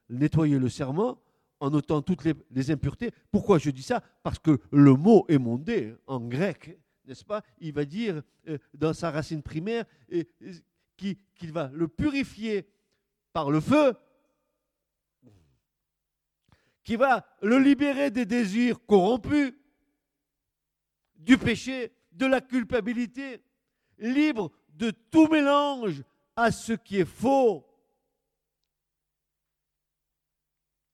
[0.09, 1.19] nettoyer le serment
[1.59, 3.11] en ôtant toutes les, impuretés.
[3.31, 4.01] Pourquoi je dis ça?
[4.21, 7.41] Parce que le mot émondé en grec, n'est-ce pas?
[7.59, 9.85] Il va dire euh, dans sa racine primaire
[10.97, 12.67] qu'il va le purifier
[13.31, 13.93] par le feu,
[16.83, 19.53] qui va le libérer des désirs corrompus,
[21.15, 23.41] du péché, de la culpabilité,
[23.97, 26.03] libre de tout mélange
[26.35, 27.65] à ce qui est faux.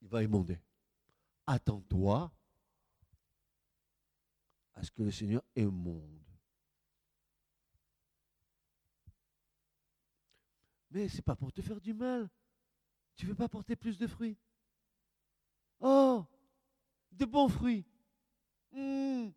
[0.01, 0.59] Il va émonder.
[1.45, 2.31] Attends-toi
[4.75, 6.19] à ce que le Seigneur émonde.
[10.91, 12.29] Mais ce n'est pas pour te faire du mal.
[13.15, 14.37] Tu ne veux pas porter plus de fruits?
[15.79, 16.25] Oh,
[17.11, 17.85] de bons fruits.
[18.71, 19.29] Hmm.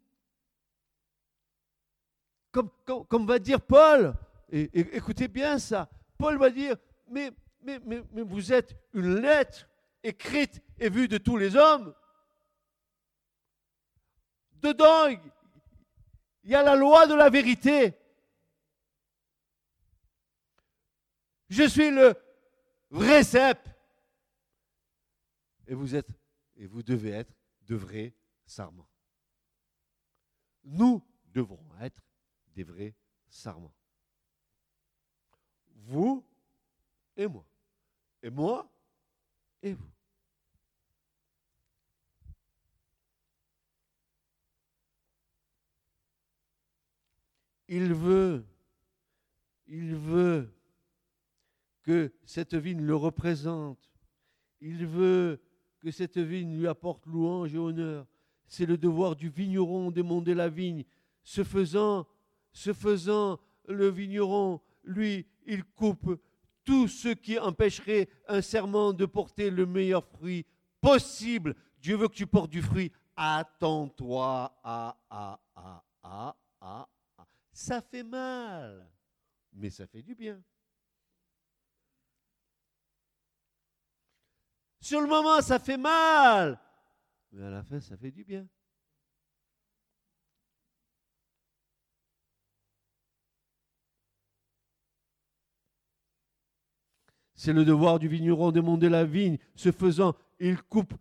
[2.51, 2.71] Comme,
[3.09, 4.15] comme, va dire Paul,
[4.53, 5.89] et, écoutez bien ça,
[6.19, 6.77] Paul va dire,
[7.09, 7.33] mais
[8.23, 9.69] vous êtes une lettre
[10.03, 11.95] écrite et vue de tous les hommes.
[14.53, 15.09] Dedans,
[16.45, 17.95] il y a la loi de la vérité.
[21.49, 22.15] Je suis le
[22.91, 23.59] vrai cep.
[25.67, 26.11] Et vous êtes,
[26.57, 27.33] et vous devez être
[27.63, 28.89] de vrais sarments.
[30.65, 32.03] Nous devrons être
[32.49, 32.95] des vrais
[33.29, 33.75] sarments.
[35.87, 36.25] Vous
[37.17, 37.45] et moi.
[38.23, 38.71] Et moi
[39.63, 39.91] et vous.
[47.69, 48.45] Il veut,
[49.67, 50.53] il veut
[51.83, 53.91] que cette vigne le représente.
[54.61, 55.41] Il veut
[55.81, 58.07] que cette vigne lui apporte louange et honneur.
[58.47, 60.85] C'est le devoir du vigneron d'émonder la vigne.
[61.25, 62.07] Ce faisant,
[62.53, 66.21] ce faisant, le vigneron, lui, il coupe
[66.65, 70.47] tout ce qui empêcherait un serment de porter le meilleur fruit
[70.81, 71.55] possible.
[71.79, 72.93] Dieu veut que tu portes du fruit.
[73.17, 74.55] Attends-toi.
[77.53, 78.91] Ça fait mal,
[79.53, 80.43] mais ça fait du bien.
[84.81, 86.59] Sur le moment, ça fait mal,
[87.31, 88.49] mais à la fin, ça fait du bien.
[97.43, 99.37] C'est le devoir du vigneron d'émonder la vigne.
[99.57, 100.95] Ce faisant, il coupe,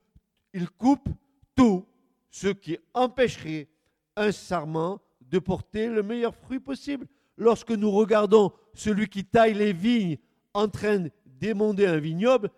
[0.55, 1.07] il coupe
[1.55, 1.85] tout
[2.31, 3.69] ce qui empêcherait
[4.15, 7.05] un sarment de porter le meilleur fruit possible.
[7.37, 10.17] Lorsque nous regardons celui qui taille les vignes
[10.55, 12.49] en train d'émonder un vignoble,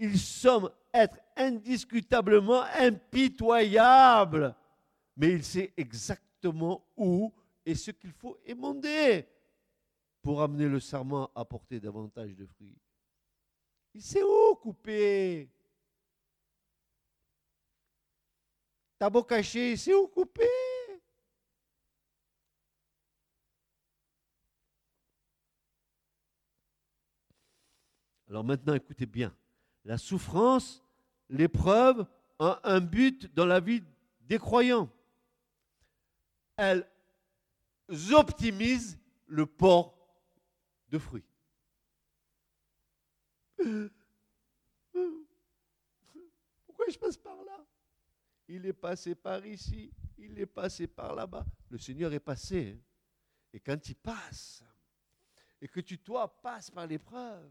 [0.00, 4.52] il semble être indiscutablement impitoyable.
[5.16, 7.32] Mais il sait exactement où
[7.64, 9.28] et ce qu'il faut émonder
[10.22, 12.74] pour amener le sarment à porter davantage de fruits.
[13.98, 15.48] Sait où couper.
[19.28, 20.48] Cacher, il sait où couper.
[28.28, 29.34] Alors maintenant, écoutez bien.
[29.84, 30.84] La souffrance,
[31.28, 32.06] l'épreuve
[32.38, 33.82] ont un but dans la vie
[34.20, 34.90] des croyants.
[36.56, 36.86] Elles
[38.12, 39.96] optimisent le port
[40.90, 41.24] de fruits.
[46.66, 47.64] Pourquoi je passe par là?
[48.48, 51.44] Il est passé par ici, il est passé par là-bas.
[51.68, 52.76] Le Seigneur est passé.
[52.76, 52.80] Hein.
[53.52, 54.62] Et quand il passe,
[55.60, 57.50] et que tu, toi, passes par l'épreuve,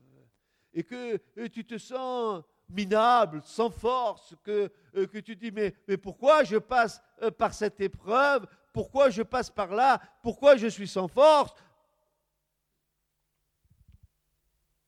[0.74, 6.44] et que tu te sens minable, sans force, que, euh, que tu dis, mais, pourquoi
[6.44, 8.46] je passe euh, par cette épreuve?
[8.74, 10.00] Pourquoi je passe par là?
[10.22, 11.54] Pourquoi je suis sans force?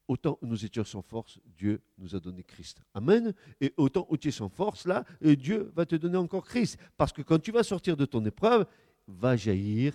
[0.09, 2.81] Autant nous étions sans force, Dieu nous a donné Christ.
[2.95, 3.33] Amen.
[3.61, 6.79] Et autant où tu es sans force, là, Dieu va te donner encore Christ.
[6.97, 8.65] Parce que quand tu vas sortir de ton épreuve,
[9.07, 9.93] va jaillir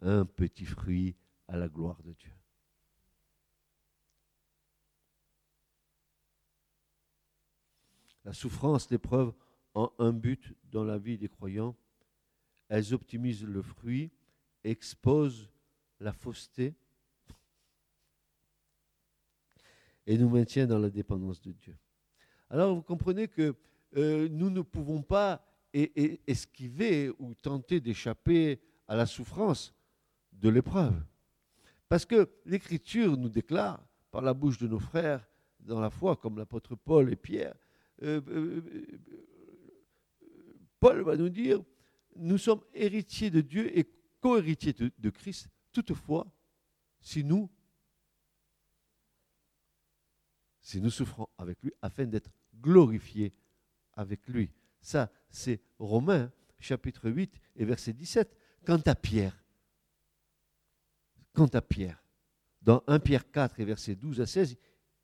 [0.00, 1.14] un petit fruit
[1.46, 2.32] à la gloire de Dieu.
[8.24, 9.32] La souffrance, l'épreuve
[9.74, 11.76] ont un but dans la vie des croyants.
[12.68, 14.10] Elles optimisent le fruit,
[14.64, 15.50] exposent
[16.00, 16.74] la fausseté,
[20.06, 21.76] et nous maintient dans la dépendance de Dieu.
[22.50, 23.54] Alors vous comprenez que
[23.96, 29.74] euh, nous ne pouvons pas esquiver ou tenter d'échapper à la souffrance
[30.32, 31.02] de l'épreuve.
[31.88, 35.26] Parce que l'Écriture nous déclare, par la bouche de nos frères
[35.60, 37.54] dans la foi, comme l'apôtre Paul et Pierre,
[38.02, 38.62] euh, euh,
[40.78, 41.62] Paul va nous dire,
[42.16, 43.88] nous sommes héritiers de Dieu et
[44.20, 46.26] co-héritiers de Christ, toutefois,
[47.00, 47.48] si nous
[50.62, 53.34] si nous souffrons avec lui, afin d'être glorifiés
[53.94, 54.50] avec lui.
[54.80, 58.36] Ça, c'est Romains chapitre 8 et verset 17.
[58.64, 59.44] Quant à Pierre,
[61.32, 62.02] quant à Pierre,
[62.62, 64.56] dans 1 Pierre 4 et verset 12 à 16,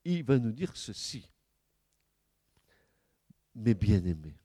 [0.04, 1.28] il va nous dire ceci.
[3.56, 4.38] Mes bien-aimés,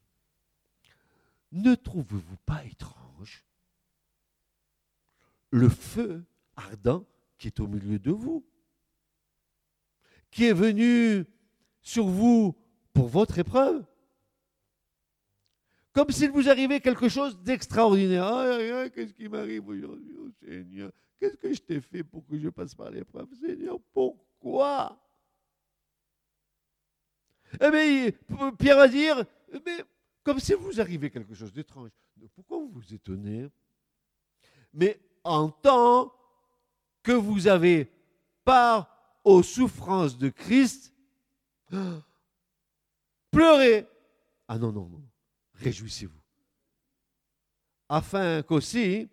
[1.51, 3.45] ne trouvez-vous pas étrange
[5.51, 7.05] le feu ardent
[7.38, 8.43] qui est au milieu de vous?
[10.34, 11.26] Qui est venu
[11.80, 12.56] sur vous
[12.92, 13.86] pour votre épreuve.
[15.94, 18.90] Comme s'il vous arrivait quelque chose d'extraordinaire.
[18.92, 20.92] Qu'est-ce qui m'arrive aujourd'hui, oh Seigneur?
[21.20, 25.00] Qu'est-ce que je t'ai fait pour que je passe par l'épreuve Seigneur, pourquoi?
[27.62, 29.24] Eh bien, Pierre va dire,
[29.64, 29.86] mais
[30.24, 31.92] comme si vous arrivait quelque chose d'étrange.
[32.34, 33.50] Pourquoi vous vous étonnez?
[34.74, 36.12] Mais en tant
[37.04, 37.92] que vous avez
[38.44, 38.93] par
[39.24, 40.94] aux souffrances de Christ,
[43.32, 43.88] Pleurez.
[44.48, 45.04] Ah non, non, non.
[45.56, 46.22] Réjouissez-vous.
[47.90, 49.10] Afin qu'aussi,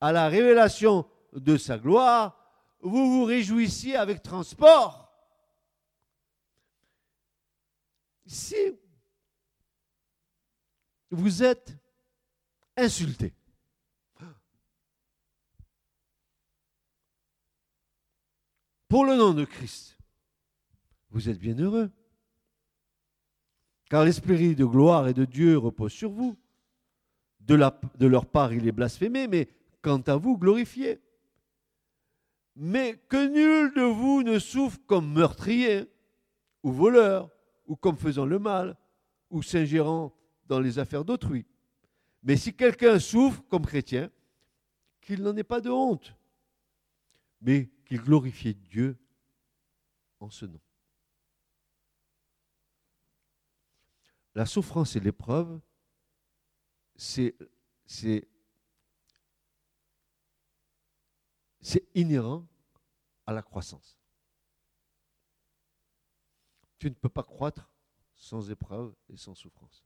[0.00, 2.36] à la révélation de sa gloire,
[2.80, 5.10] vous vous réjouissiez avec transport.
[8.26, 8.56] Si
[11.10, 11.76] vous êtes
[12.76, 13.32] insulté,
[18.88, 19.98] pour le nom de Christ,
[21.10, 21.90] vous êtes bien heureux.
[23.88, 26.36] Car l'esprit de gloire et de Dieu repose sur vous.
[27.40, 29.48] De leur part, il est blasphémé, mais
[29.80, 31.00] quant à vous, glorifié.
[32.56, 35.84] Mais que nul de vous ne souffre comme meurtrier,
[36.64, 37.30] ou voleur,
[37.66, 38.76] ou comme faisant le mal,
[39.30, 40.12] ou s'ingérant
[40.46, 41.46] dans les affaires d'autrui.
[42.24, 44.10] Mais si quelqu'un souffre comme chrétien,
[45.00, 46.16] qu'il n'en ait pas de honte,
[47.40, 48.98] mais qu'il glorifie Dieu
[50.20, 50.60] en ce nom.
[54.34, 55.58] La souffrance et l'épreuve,
[56.94, 57.34] c'est
[61.94, 62.46] inhérent
[63.24, 63.98] à la croissance.
[66.78, 67.72] Tu ne peux pas croître
[68.14, 69.82] sans épreuve et sans souffrance.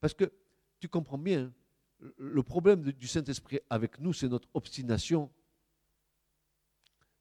[0.00, 0.32] Parce que
[0.80, 1.54] tu comprends bien,
[2.18, 5.32] le problème du Saint-Esprit avec nous, c'est notre obstination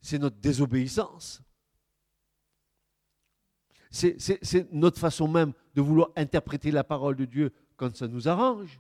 [0.04, 1.42] c'est notre désobéissance.
[3.90, 8.80] C'est notre façon même de vouloir interpréter la parole de Dieu quand ça nous arrange.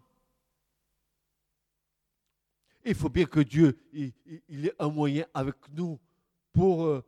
[2.84, 5.98] Il faut bien que Dieu il, ait un moyen avec nous
[6.52, 7.04] pour, euh,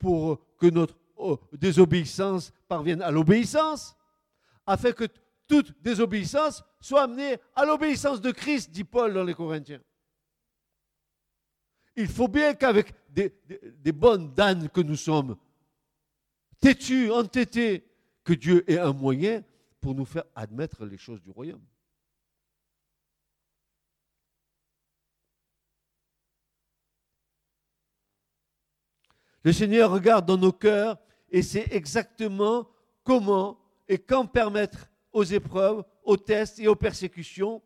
[0.00, 3.96] pour que notre oh, désobéissance parvienne à l'obéissance,
[4.66, 5.04] afin que
[5.46, 9.80] toute désobéissance soit amenée à l'obéissance de Christ, dit Paul dans les Corinthiens.
[11.94, 15.36] Il faut bien qu'avec des, bonnes d'âne que nous sommes,
[16.60, 17.84] têtus, entêtés,
[18.24, 19.42] que Dieu ait un moyen
[19.80, 21.64] pour nous faire admettre les choses du royaume.
[29.42, 30.98] Le Seigneur regarde dans nos cœurs
[31.30, 32.68] et sait exactement
[33.04, 33.58] comment
[33.88, 37.62] et quand permettre aux épreuves, aux tests et aux persécutions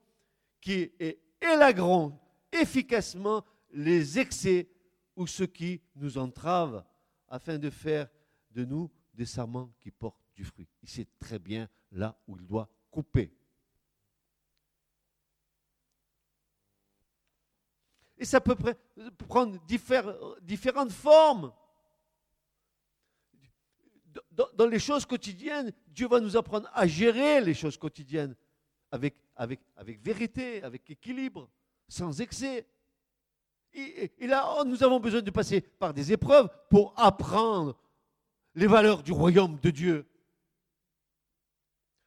[0.60, 0.92] qui
[1.40, 2.18] élagueront
[2.52, 4.68] efficacement les excès
[5.16, 6.84] ou ce qui nous entrave
[7.28, 8.08] afin de faire
[8.50, 10.68] de nous des serments qui portent du fruit.
[10.82, 13.32] Il sait très bien là où il doit couper.
[18.16, 18.56] Et ça peut
[19.28, 19.58] prendre
[20.42, 21.52] différentes formes.
[24.30, 28.36] Dans les choses quotidiennes, Dieu va nous apprendre à gérer les choses quotidiennes
[28.90, 29.16] avec,
[30.00, 31.50] vérité, avec équilibre,
[31.88, 32.66] sans excès.
[33.74, 37.76] Et, oh, nous avons besoin de passer par des épreuves pour apprendre
[38.54, 40.06] les valeurs du royaume de Dieu.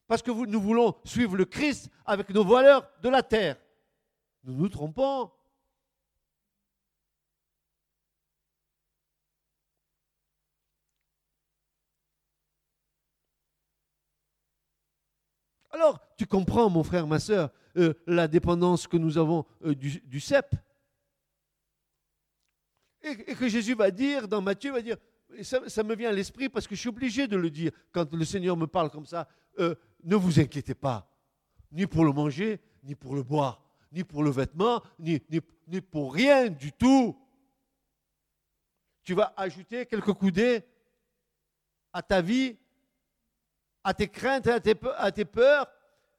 [0.08, 3.58] Parce que nous voulons suivre le Christ avec nos valeurs de la terre.
[4.46, 5.30] Nous nous trompons.
[15.72, 20.20] Alors, tu comprends, mon frère, ma soeur, euh, la dépendance que nous avons euh, du
[20.22, 20.56] CEP
[23.12, 24.98] et, que Jésus va dire, dans Matthieu, va dire,
[25.42, 28.26] ça, me vient à l'esprit parce que je suis obligé de le dire quand le
[28.26, 29.28] Seigneur me parle comme ça,
[29.60, 31.12] euh, ne vous inquiétez pas,
[31.72, 35.20] ni pour le manger, ni pour le boire, ni pour le vêtement, ni,
[35.82, 37.18] pour rien du tout.
[39.04, 40.64] Tu vas ajouter quelques coudées
[41.94, 42.58] à ta vie,
[43.84, 45.68] à tes craintes, à tes, à tes peurs,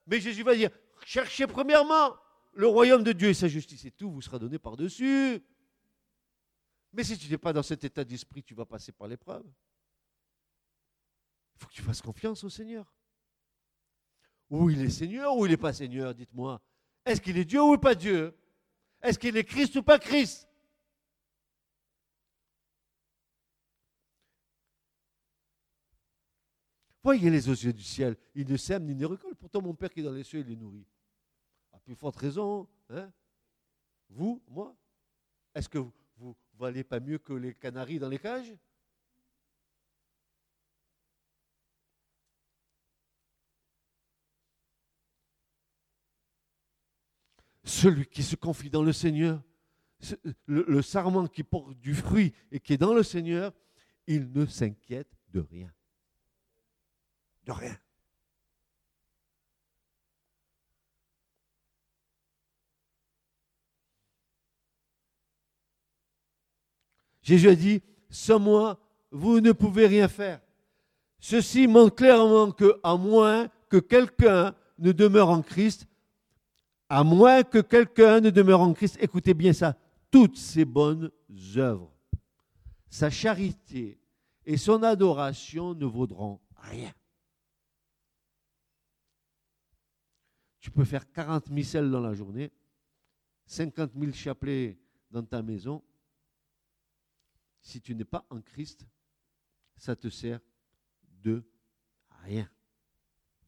[0.06, 0.70] mais Jésus va dire,
[1.04, 2.14] cherchez premièrement
[2.54, 5.42] le royaume de Dieu et sa justice, et tout vous sera donné par-dessus.
[6.92, 9.44] Mais si tu n'es pas dans cet état d'esprit, tu vas passer par l'épreuve.
[11.54, 12.92] Il faut que tu fasses confiance au Seigneur.
[14.50, 16.62] Ou il est Seigneur ou il n'est pas Seigneur, dites-moi.
[17.04, 18.34] Est-ce qu'il est Dieu ou pas Dieu?
[19.02, 20.48] Est-ce qu'il est Christ ou pas Christ?
[27.02, 29.38] Voyez les yeux du ciel, il ne sème ni ne récolte.
[29.38, 30.86] Pourtant, mon Père qui est dans les cieux, il les nourrit.
[31.72, 33.10] À plus forte raison, hein?
[34.10, 34.76] Vous, moi?
[35.54, 35.92] Est-ce que vous,
[36.58, 38.54] valez pas mieux que les canaris dans les cages
[47.64, 49.42] Celui qui se confie dans le Seigneur,
[50.46, 53.52] le, le sarment qui porte du fruit et qui est dans le Seigneur,
[54.06, 55.70] il ne s'inquiète de rien.
[57.44, 57.78] De rien.
[67.28, 70.40] Jésus a dit, sans moi, vous ne pouvez rien faire.
[71.20, 75.86] Ceci montre clairement que, à moins que quelqu'un ne demeure en Christ,
[76.88, 79.76] à moins que quelqu'un ne demeure en Christ, écoutez bien ça,
[80.10, 81.10] toutes ses bonnes
[81.56, 81.94] œuvres,
[82.88, 84.00] sa charité
[84.46, 86.92] et son adoration ne vaudront rien.
[90.60, 92.50] Tu peux faire 40 missels dans la journée,
[93.44, 94.78] 50 000 chapelets
[95.10, 95.82] dans ta maison.
[97.60, 98.86] Si tu n'es pas en Christ,
[99.76, 100.40] ça te sert
[101.22, 101.42] de
[102.24, 102.48] rien.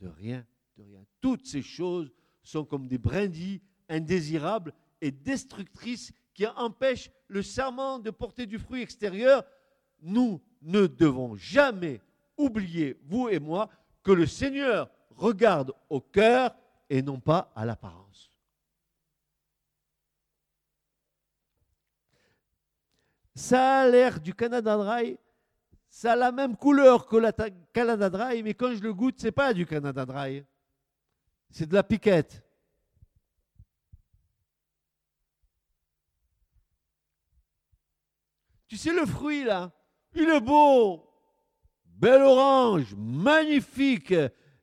[0.00, 0.46] De rien,
[0.76, 1.04] de rien.
[1.20, 8.10] Toutes ces choses sont comme des brindilles indésirables et destructrices qui empêchent le serment de
[8.10, 9.44] porter du fruit extérieur.
[10.00, 12.00] Nous ne devons jamais
[12.36, 13.68] oublier, vous et moi,
[14.02, 16.54] que le Seigneur regarde au cœur
[16.88, 18.29] et non pas à l'apparence.
[23.40, 25.16] Ça a l'air du Canada Dry,
[25.88, 27.32] ça a la même couleur que la
[27.72, 30.44] Canada Dry, mais quand je le goûte, c'est pas du Canada Dry.
[31.48, 32.44] C'est de la piquette.
[38.68, 39.72] Tu sais le fruit là,
[40.12, 41.10] il est beau,
[41.86, 44.14] belle orange, magnifique.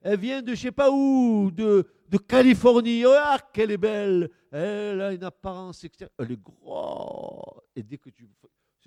[0.01, 1.83] Elle vient de je sais pas où, de,
[2.27, 3.07] Californie.
[3.07, 4.29] Oh, ah, qu'elle est belle.
[4.51, 6.13] Elle a une apparence extérieure.
[6.19, 7.63] Elle est grosse.
[7.75, 8.29] Et dès que tu.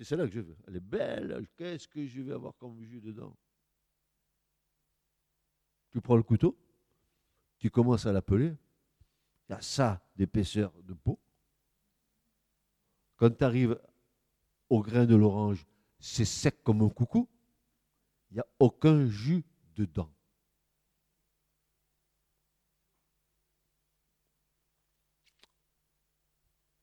[0.01, 0.57] C'est celle-là que je veux.
[0.65, 1.47] Elle est belle.
[1.55, 3.37] Qu'est-ce que je vais avoir comme jus dedans?
[5.91, 6.57] Tu prends le couteau,
[7.59, 8.51] tu commences à l'appeler.
[9.47, 11.19] Il y a ça d'épaisseur de peau.
[13.15, 13.79] Quand tu arrives
[14.69, 15.67] au grain de l'orange,
[15.99, 17.29] c'est sec comme un coucou.
[18.31, 19.45] Il n'y a aucun jus
[19.75, 20.11] dedans.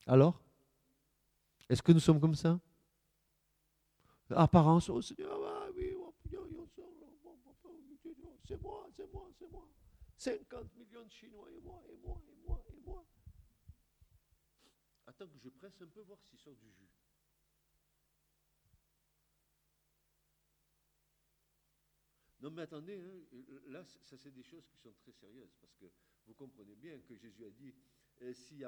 [0.07, 0.41] Alors
[1.69, 2.61] Est-ce que nous sommes comme ça?
[4.31, 5.95] Apparence, oh Seigneur, ah oui,
[8.49, 9.69] c'est moi, c'est moi, c'est moi.
[10.17, 13.07] 50 millions de Chinois et moi, et moi, et moi, et moi.
[15.07, 16.89] Attends que je presse un peu voir s'il sort du jus.
[22.41, 25.87] Non mais attendez, hein, là, ça c'est des choses qui sont très sérieuses, parce que
[26.27, 27.75] vous comprenez bien que Jésus a dit,
[28.21, 28.63] et si,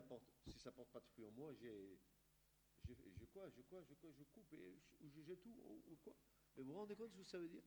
[0.46, 1.98] si ça porte pas de fruit en moi, j'ai,
[2.94, 6.14] je, quoi, je quoi, je quoi, je coupe et je, tout ou, quoi.
[6.56, 7.62] Mais vous vous rendez compte ce que ça veut dire?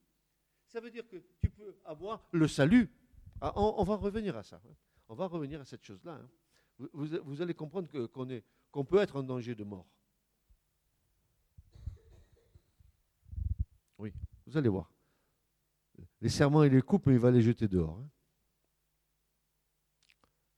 [0.67, 2.89] Ça veut dire que tu peux avoir le salut.
[3.41, 4.61] Ah, on, va revenir à ça.
[4.65, 4.75] Hein.
[5.09, 6.13] On va revenir à cette chose-là.
[6.13, 6.29] Hein.
[6.93, 7.89] Vous, allez comprendre
[8.71, 9.87] qu'on peut être en danger de mort.
[13.97, 14.13] Oui,
[14.45, 14.91] vous allez voir.
[16.21, 17.99] Les serments, il les coupe, mais il va les jeter dehors.
[17.99, 18.09] Hein.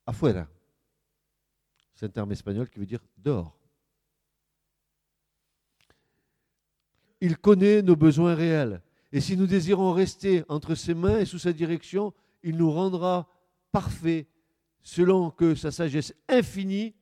[0.06, 0.48] Afuera.
[1.96, 3.58] C'est un terme espagnol qui veut dire dehors.
[7.22, 8.82] Il connaît nos besoins réels.
[9.12, 12.14] Et si nous désirons rester entre ses mains et sous sa direction,
[12.44, 13.30] il nous rendra
[13.72, 14.28] parfaits
[14.82, 16.94] selon que sa sagesse infinie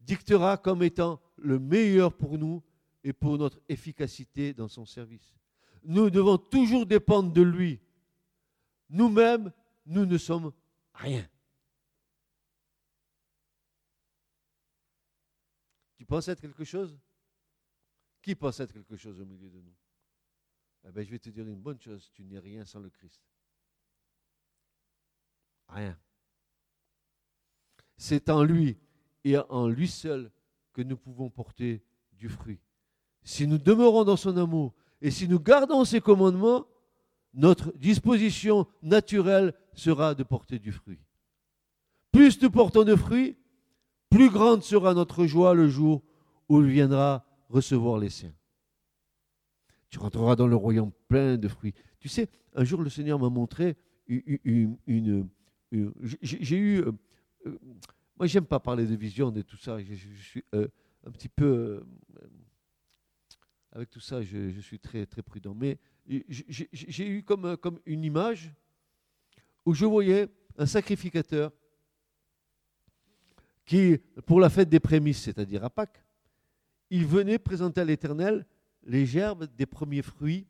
[0.00, 2.62] dictera comme étant le meilleur pour nous
[3.04, 5.34] et pour notre efficacité dans son service.
[5.84, 7.80] Nous devons toujours dépendre de lui.
[8.88, 9.52] Nous-mêmes,
[9.86, 10.52] nous ne sommes
[10.94, 11.26] rien.
[15.96, 16.96] Tu penses être quelque chose?
[18.22, 19.74] Qui être quelque chose au milieu de nous?
[20.84, 23.20] Eh bien, Je vais te dire une bonne chose, tu n'es rien sans le Christ.
[25.68, 25.98] Rien.
[27.96, 28.78] C'est en lui
[29.24, 30.30] et en lui seul
[30.72, 32.60] que nous pouvons porter du fruit.
[33.24, 36.66] Si nous demeurons dans son amour et si nous gardons ses commandements,
[37.34, 41.00] notre disposition naturelle sera de porter du fruit.
[42.12, 43.36] Plus nous portons de fruits,
[44.10, 46.02] plus grande sera notre joie le jour
[46.48, 48.34] où il viendra recevoir les siens.
[49.90, 51.74] Tu rentreras dans le royaume plein de fruits.
[52.00, 53.76] Tu sais, un jour le Seigneur m'a montré
[54.08, 55.28] une...
[55.70, 56.80] j'ai eu...
[56.80, 56.92] Euh,
[57.46, 57.58] euh,
[58.16, 59.78] moi, j'aime pas parler de vision et tout ça.
[59.80, 60.68] Je, suis euh,
[61.06, 61.84] un petit peu...
[63.70, 65.54] avec tout ça, je, suis très, très prudent.
[65.54, 65.78] Mais
[66.28, 68.50] j'ai eu comme, comme une image
[69.66, 71.52] où je voyais un sacrificateur
[73.66, 76.01] qui, pour la fête des prémices, c'est-à-dire à Pâques,
[76.92, 78.44] il venait présenter à l'Éternel
[78.82, 80.46] les gerbes des premiers fruits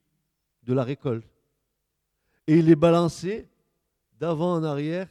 [0.65, 1.25] de la récolte.
[2.49, 3.49] Et il les balançait
[4.19, 5.09] d'avant en arrière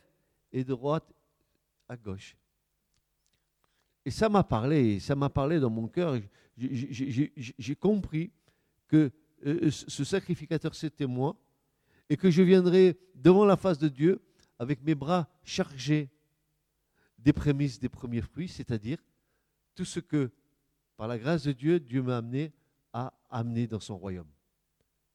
[0.51, 1.09] et de droite
[1.87, 2.35] à gauche.
[4.03, 6.19] Et ça m'a parlé, ça m'a parlé dans mon cœur.
[6.57, 8.33] J'ai compris
[8.89, 9.09] que
[9.45, 11.37] euh, ce sacrificateur, c'était moi,
[12.09, 14.21] et que je viendrais devant la face de Dieu
[14.59, 16.09] avec mes bras chargés
[17.17, 18.97] des prémices des premiers fruits, c'est-à-dire
[19.75, 20.29] tout ce que,
[21.01, 22.53] par la grâce de Dieu, Dieu m'a amené
[22.93, 24.29] à amener dans son royaume.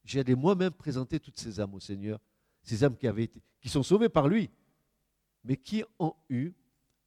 [0.03, 2.19] j'allais moi-même présenter toutes ces âmes au Seigneur,
[2.65, 3.31] ces âmes qui, avaient
[3.61, 4.51] qui sont sauvées par lui,
[5.45, 6.51] mais qui ont eu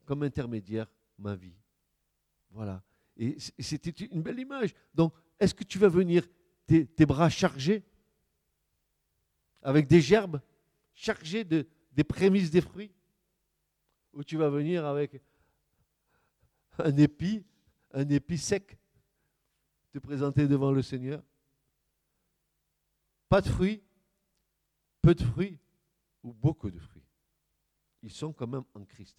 [0.06, 1.58] comme intermédiaire ma vie.
[2.52, 2.82] Voilà.
[3.18, 4.74] Et c'était une belle image.
[4.96, 6.26] Donc, est-ce que tu vas venir
[6.66, 7.84] tes, bras chargés
[9.62, 10.40] avec des gerbes,
[10.94, 12.94] chargés de, des prémices des fruits?
[14.14, 15.22] Ou tu vas venir avec
[16.78, 17.44] un épi,
[17.92, 18.78] un épi sec,
[19.92, 21.24] te présenter devant le Seigneur
[23.28, 23.84] Pas de fruits,
[25.02, 25.58] peu de fruits
[26.24, 27.06] ou beaucoup de fruits.
[28.02, 29.18] Ils sont quand même en Christ,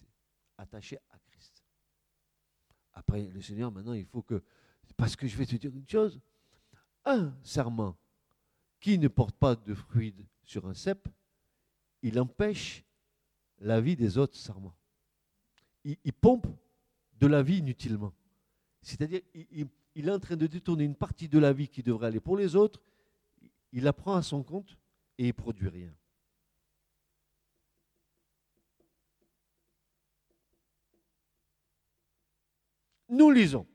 [0.57, 1.63] attachés à Christ.
[2.93, 4.43] Après, le Seigneur, maintenant, il faut que...
[4.97, 6.19] Parce que je vais te dire une chose.
[7.05, 7.97] Un serment
[8.79, 11.07] qui ne porte pas de fruits sur un cep,
[12.01, 12.83] il empêche
[13.59, 14.75] la vie des autres serments.
[15.83, 16.47] Il, pompe
[17.19, 18.13] de la vie inutilement.
[18.81, 22.19] C'est-à-dire, il, est en train de détourner une partie de la vie qui devrait aller
[22.19, 22.81] pour les autres,
[23.71, 24.77] il la prend à son compte
[25.17, 25.93] et il produit rien.
[33.09, 33.67] Nous lisons.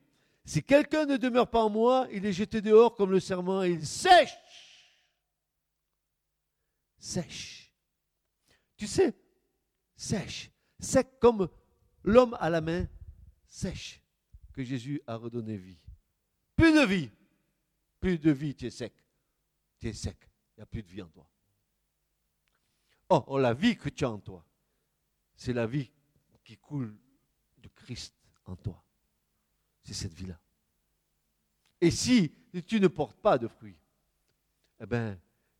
[0.45, 3.71] Si quelqu'un ne demeure pas en moi, il est jeté dehors comme le serment et
[3.71, 4.37] il sèche.
[6.99, 7.73] Sèche.
[8.77, 9.15] Tu sais,
[9.97, 10.51] sèche.
[10.79, 11.49] Sec comme
[12.03, 12.89] l'homme à la main
[13.47, 14.06] sèche
[14.57, 15.79] que Jésus a redonné vie.
[16.57, 17.11] Plus de vie.
[18.01, 18.93] Plus de vie, tu es sec.
[19.79, 20.17] Tu es sec.
[20.57, 21.31] Il n'y a plus de vie en toi.
[23.11, 24.45] Oh, oh, la vie que tu as en toi,
[25.37, 25.93] c'est la vie
[26.43, 26.97] qui coule
[27.59, 28.15] de Christ
[28.47, 28.83] en toi
[29.87, 30.39] c'est cette vie-là.
[31.81, 32.33] Et si
[32.67, 33.79] tu ne portes pas de fruits,
[34.81, 34.85] eh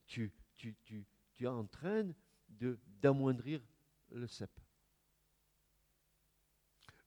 [0.07, 1.07] tu, tu
[1.41, 2.05] es en train
[3.01, 3.61] d'amoindrir
[4.11, 4.51] le cep.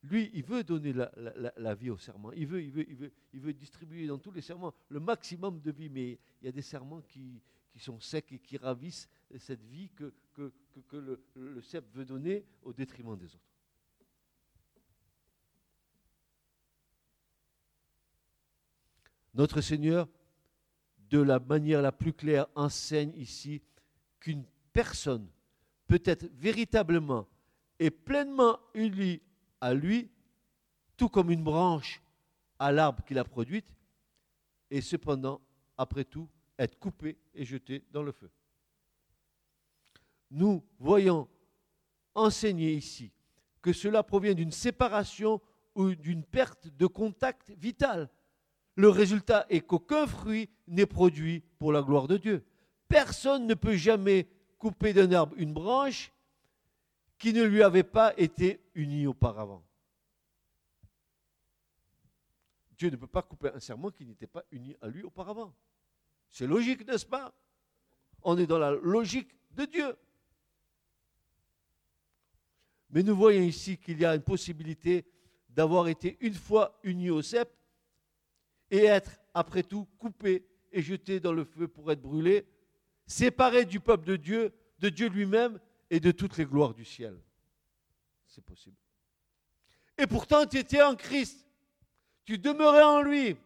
[0.02, 2.32] Lui, il veut donner la, vie au serment.
[2.32, 5.90] Il veut, distribuer dans tous les serments le maximum de vie.
[5.90, 7.42] Mais il y a des serments qui,
[7.78, 10.12] sont secs et qui ravissent cette vie que,
[10.92, 13.44] le, le veut donner au détriment des autres.
[19.34, 20.08] Notre Seigneur,
[21.10, 23.62] de la manière la plus claire, enseigne ici
[24.18, 25.28] qu'une personne
[25.86, 27.28] peut être véritablement
[27.78, 29.20] et pleinement unie
[29.60, 30.10] à lui,
[30.96, 32.02] tout comme une branche
[32.58, 33.66] à l'arbre qu'il a produite,
[34.70, 35.40] et cependant,
[35.76, 38.30] après tout, être coupée et jetée dans le feu.
[40.30, 41.28] Nous voyons
[42.14, 43.10] enseigner ici
[43.62, 45.40] que cela provient d'une séparation
[45.74, 48.10] ou d'une perte de contact vital
[48.80, 52.44] le résultat est qu'aucun fruit n'est produit pour la gloire de Dieu.
[52.88, 54.26] Personne ne peut jamais
[54.58, 56.12] couper d'un arbre une branche
[57.20, 59.62] qui ne lui avait pas été unie auparavant.
[62.78, 65.54] Dieu ne peut pas couper un serment qui n'était pas uni à lui auparavant.
[66.30, 67.34] C'est logique, n'est-ce pas?
[68.22, 69.96] On est dans la logique de Dieu.
[72.88, 75.04] Mais nous voyons ici qu'il y a une possibilité
[75.50, 77.52] d'avoir été une fois uni au cep
[78.70, 82.46] et être, après tout, coupé et jeté dans le feu pour être brûlé,
[83.06, 85.60] séparé du peuple de Dieu, de Dieu lui-même
[85.90, 87.20] et de toutes les gloires du ciel.
[88.26, 88.76] C'est possible.
[89.98, 91.46] Et pourtant, tu étais en Christ.
[92.24, 93.36] Tu demeurais en lui.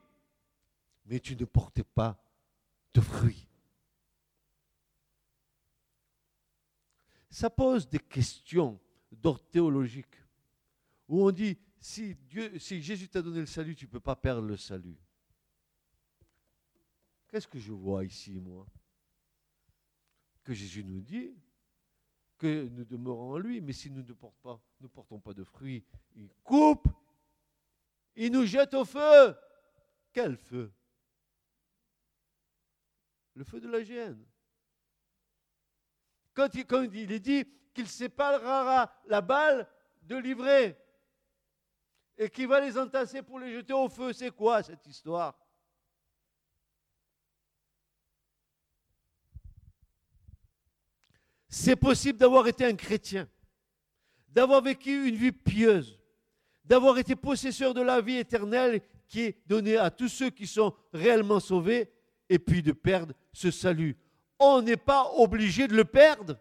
[1.07, 2.22] Mais tu ne portais pas
[2.92, 3.49] de fruits.
[7.30, 8.78] Ça pose des questions
[9.11, 10.22] d'ordre théologique.
[11.09, 14.16] Où on dit, si, Dieu, si Jésus t'a donné le salut, tu ne peux pas
[14.16, 14.97] perdre le salut.
[17.28, 18.66] Qu'est-ce que je vois ici, moi?
[20.45, 21.34] Que Jésus nous dit
[22.49, 25.84] nous demeurons en lui, mais si nous ne portons pas, ne portons pas de fruits,
[26.14, 26.88] il coupe,
[28.16, 29.36] il nous jette au feu.
[30.12, 30.72] Quel feu?
[33.34, 34.24] Le feu de la gêne.
[36.32, 39.68] Quand il, quand est dit qu'il séparera la balle
[40.03, 40.80] de l'ivraie
[42.16, 45.36] et qu'il va les entasser pour les jeter au feu, c'est quoi cette histoire?
[51.57, 53.29] C'est possible d'avoir été un chrétien,
[54.29, 56.01] d'avoir vécu une vie pieuse,
[56.65, 60.75] d'avoir été possesseur de la vie éternelle qui est donnée à tous ceux qui sont
[60.93, 61.93] réellement sauvés,
[62.29, 63.97] et puis de perdre ce salut.
[64.41, 66.41] On n'est pas obligé de le perdre.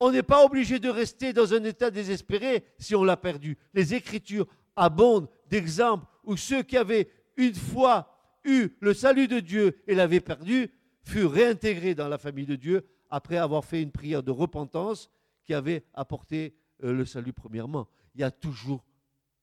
[0.00, 3.58] On n'est pas obligé de rester dans un état désespéré si on l'a perdu.
[3.74, 8.10] Les Écritures abondent d'exemples où ceux qui avaient une fois
[8.42, 10.70] eu le salut de Dieu et l'avaient perdu
[11.02, 15.10] furent réintégrés dans la famille de Dieu après avoir fait une prière de repentance
[15.44, 17.88] qui avait apporté euh, le salut premièrement.
[18.14, 18.84] Il y a toujours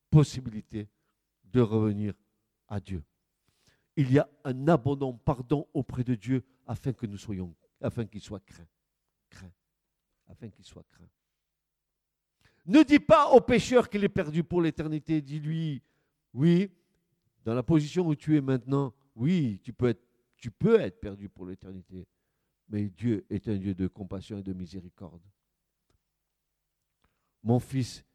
[0.10, 0.90] possibilité
[1.46, 2.14] de revenir
[2.68, 3.04] à Dieu.
[3.96, 8.22] Il y a un abondant pardon auprès de Dieu afin que nous soyons, afin qu'il
[8.22, 8.68] soit craint.
[9.30, 9.52] Craint.
[10.28, 11.10] Afin qu'il soit craint.
[12.66, 15.22] Ne dis pas au pécheur qu'il est perdu pour l'éternité.
[15.22, 15.82] Dis-lui,
[16.34, 16.72] oui,
[17.44, 20.04] dans la position où tu es maintenant, oui, tu peux être,
[20.38, 22.08] tu peux être perdu pour l'éternité.
[22.70, 25.22] Mais Dieu est un Dieu de compassion et de miséricorde.
[27.44, 28.06] Mon fils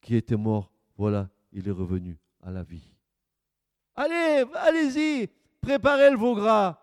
[0.00, 2.92] qui était mort, voilà, il est revenu à la vie.
[3.94, 5.28] Allez, allez-y,
[5.60, 6.82] préparez le veau gras.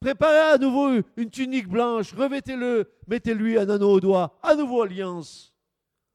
[0.00, 5.54] Préparez à nouveau une tunique blanche, revêtez-le, mettez-lui un anneau au doigt, à nouveau alliance.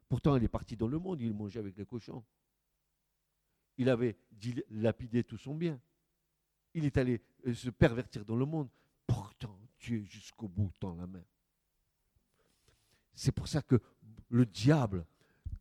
[0.09, 2.24] Pourtant, il est parti dans le monde, il mangeait avec les cochons.
[3.78, 5.80] Il avait dilapidé tout son bien.
[6.74, 8.70] Il est allé euh, se pervertir dans le monde.
[9.95, 11.23] Jusqu'au bout tend la main.
[13.13, 13.79] C'est pour ça que
[14.29, 15.05] le diable,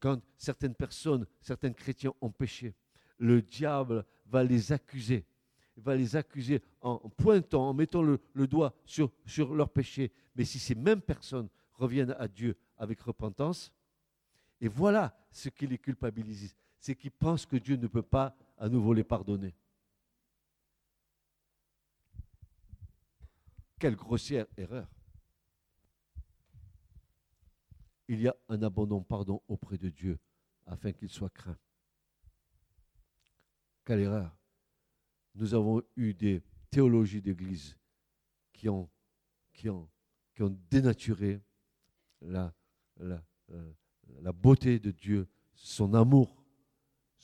[0.00, 2.74] quand certaines personnes, certains chrétiens ont péché,
[3.18, 5.24] le diable va les accuser.
[5.76, 10.10] Va les accuser en pointant, en mettant le, doigt sur, sur leur péché.
[10.34, 13.72] Mais si ces mêmes personnes reviennent à Dieu avec repentance,
[14.60, 18.68] et voilà ce qui les culpabilise, c'est qu'ils pensent que Dieu ne peut pas à
[18.68, 19.54] nouveau les pardonner.
[23.78, 24.88] Quelle grossière erreur.
[28.08, 30.18] Il y a un abandon pardon auprès de Dieu
[30.66, 31.58] afin qu'il soit craint.
[33.84, 34.36] Quelle erreur.
[35.34, 37.76] Nous avons eu des théologies d'Église
[38.52, 38.88] qui ont,
[40.70, 41.42] dénaturé
[42.22, 42.50] euh,
[42.98, 46.45] la beauté de Dieu, son amour.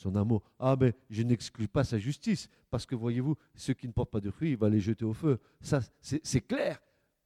[0.03, 0.43] Son amour.
[0.59, 4.21] Ah, mais je n'exclus pas sa justice, parce que voyez-vous, ceux qui ne portent pas
[4.21, 5.39] de fruits, il va les jeter au feu.
[5.61, 6.83] Ça, c'est clair.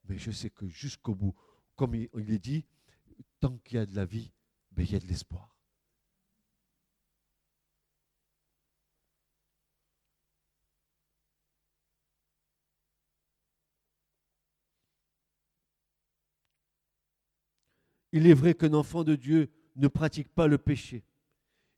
[0.06, 1.34] Mais je sais que jusqu'au bout,
[1.74, 2.66] comme il, est dit,
[3.40, 4.30] tant qu'il y a de la vie,
[4.72, 5.56] ben, il y a de l'espoir.
[18.12, 21.04] Il est vrai qu'un enfant de Dieu ne pratique pas le péché.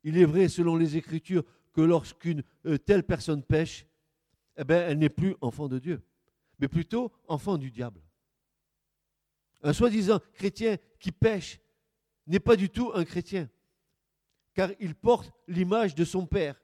[0.09, 3.85] Il est vrai, selon les Écritures, que lorsqu'une euh, telle personne pêche,
[4.57, 6.01] eh ben, elle n'est plus enfant de Dieu,
[6.57, 8.01] mais plutôt enfant du diable.
[9.61, 11.59] Un soi-disant chrétien qui pêche
[12.25, 13.47] n'est pas du tout un chrétien,
[14.55, 16.59] car il porte l'image de son père,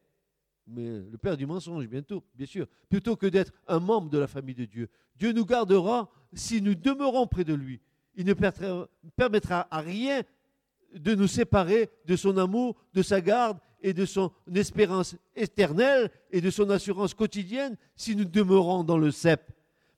[0.65, 4.27] mais le père du mensonge, bientôt, bien sûr, plutôt que d'être un membre de la
[4.27, 4.89] famille de Dieu.
[5.17, 7.79] Dieu nous gardera si nous demeurons près de lui.
[8.15, 8.33] Il ne
[9.15, 10.23] permettra à rien
[10.95, 16.41] de nous séparer de son amour, de sa garde et de son espérance éternelle et
[16.41, 19.51] de son assurance quotidienne si nous demeurons dans le cep.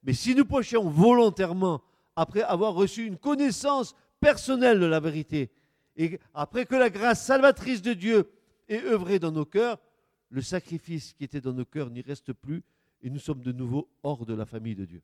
[0.03, 1.81] Mais si nous pochons volontairement
[2.15, 5.51] après avoir reçu une connaissance personnelle de la vérité,
[5.95, 8.29] et après que la grâce salvatrice de Dieu
[8.67, 9.79] ait œuvré dans nos cœurs,
[10.29, 12.63] le sacrifice qui était dans nos cœurs n'y reste plus
[13.01, 15.01] et nous sommes de nouveau hors de la famille de Dieu.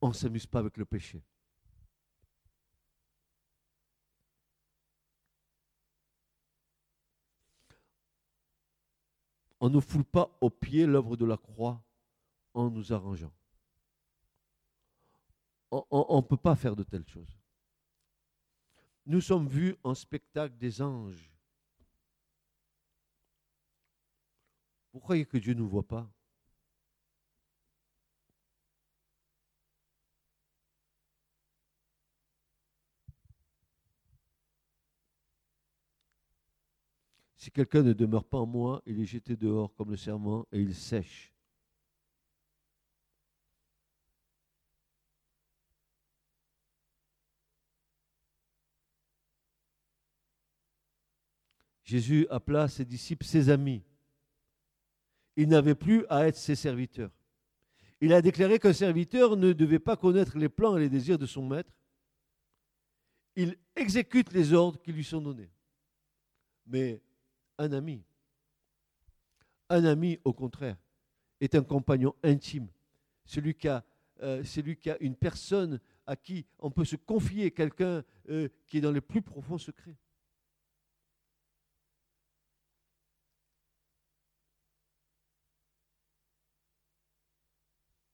[0.00, 1.22] On ne s'amuse pas avec le péché.
[9.58, 11.82] On ne foule pas au pied l'œuvre de la croix
[12.54, 13.32] en nous arrangeant.
[15.70, 17.36] On ne peut pas faire de telles choses.
[19.06, 21.32] Nous sommes vus en spectacle des anges.
[24.92, 26.10] Vous croyez que Dieu ne nous voit pas?
[37.46, 40.60] Si quelqu'un ne demeure pas en moi, il est jeté dehors comme le serment et
[40.60, 41.32] il sèche.
[51.84, 53.84] Jésus appela ses disciples ses amis.
[55.36, 57.12] Il n'avait plus à être ses serviteurs.
[58.00, 61.26] Il a déclaré qu'un serviteur ne devait pas connaître les plans et les désirs de
[61.26, 61.70] son maître.
[63.36, 65.52] Il exécute les ordres qui lui sont donnés.
[66.66, 67.00] Mais
[67.58, 68.02] un ami.
[69.68, 70.76] Un ami, au contraire,
[71.40, 72.68] est un compagnon intime.
[73.24, 73.84] Celui qui a,
[74.22, 78.80] euh, qui a une personne à qui on peut se confier, quelqu'un euh, qui est
[78.80, 79.96] dans les plus profonds secrets.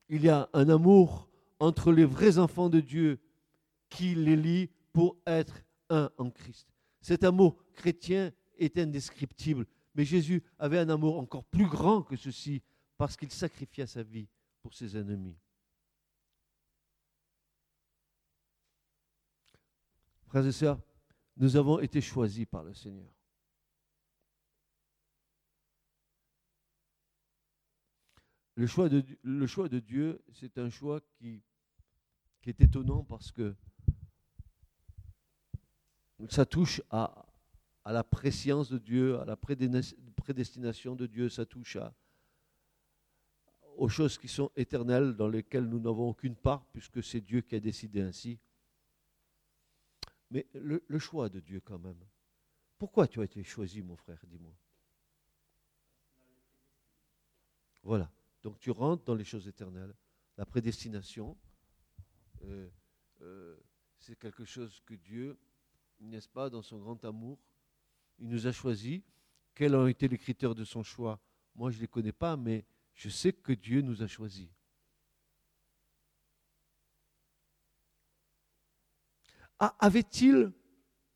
[0.08, 1.28] Il y a un amour
[1.58, 3.18] entre les vrais enfants de Dieu
[3.88, 6.68] qui les lie pour être un en Christ.
[7.00, 9.66] Cet amour chrétien est indescriptible.
[9.94, 12.62] Mais Jésus avait un amour encore plus grand que ceci
[12.96, 14.28] parce qu'il sacrifia sa vie
[14.62, 15.36] pour ses ennemis.
[20.26, 20.80] Frères et sœurs,
[21.36, 23.12] nous avons été choisis par le Seigneur.
[28.54, 31.42] Le choix de, Dieu, c'est un choix qui
[32.44, 33.56] est étonnant parce que
[36.28, 37.26] ça touche à,
[37.84, 41.76] à la préscience de Dieu, à la prédestination de Dieu, ça touche
[43.76, 47.54] aux choses qui sont éternelles, dans lesquelles nous n'avons aucune part, puisque c'est Dieu qui
[47.54, 48.38] a décidé ainsi.
[50.30, 52.02] Mais le, le, choix de Dieu quand même.
[52.78, 54.54] Pourquoi tu as été choisi, mon frère Dis-moi.
[57.82, 58.10] Voilà.
[58.42, 59.94] Donc tu rentres dans les choses éternelles.
[60.36, 61.36] La prédestination,
[62.44, 62.68] euh,
[63.20, 63.56] euh,
[63.98, 65.38] c'est quelque chose que Dieu,
[66.00, 67.38] n'est-ce pas, dans son grand amour,
[68.22, 69.02] il nous a choisis.
[69.54, 71.20] Quels ont été les critères de son choix?
[71.54, 72.64] Moi, je ne les connais pas, mais
[72.94, 74.48] je sais que Dieu nous a choisis.
[79.58, 80.52] Ah, avait-il,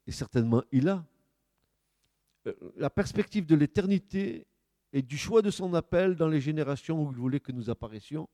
[0.06, 1.04] et certainement il a,
[2.46, 4.46] euh, la perspective de l'éternité
[4.92, 8.28] et du choix de son appel dans les générations où il voulait que nous apparaissions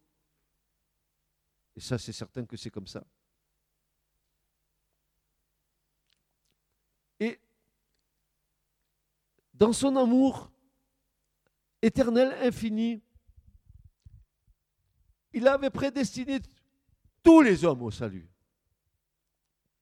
[1.77, 3.05] Et ça, c'est certain que c'est comme ça.
[7.21, 7.39] Et
[9.63, 10.51] dans son amour
[11.81, 13.01] éternel, infini,
[15.33, 16.41] il avait prédestiné
[17.23, 18.29] tous les hommes au salut.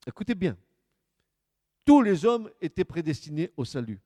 [0.07, 0.55] Écoutez bien,
[1.83, 3.99] tous les hommes étaient prédestinés au salut.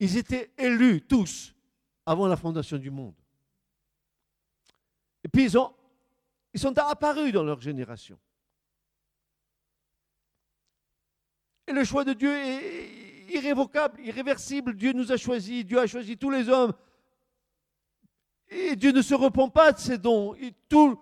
[0.00, 1.54] Ils étaient élus tous
[2.04, 3.14] avant la fondation du monde.
[5.22, 5.72] Et puis ils, ont,
[6.52, 8.18] ils sont apparus dans leur génération.
[11.68, 13.01] Et le choix de Dieu est
[13.32, 14.74] irrévocable, irréversible.
[14.74, 16.72] Dieu nous a choisis, Dieu a choisi tous les hommes.
[18.48, 20.36] Et Dieu ne se repent pas de ses dons.
[20.68, 20.98] Tout,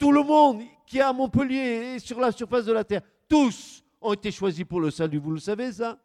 [0.00, 4.12] le monde qui est à Montpellier et sur la surface de la terre, tous ont
[4.12, 5.18] été choisis pour le salut.
[5.18, 6.00] Vous le savez, ça?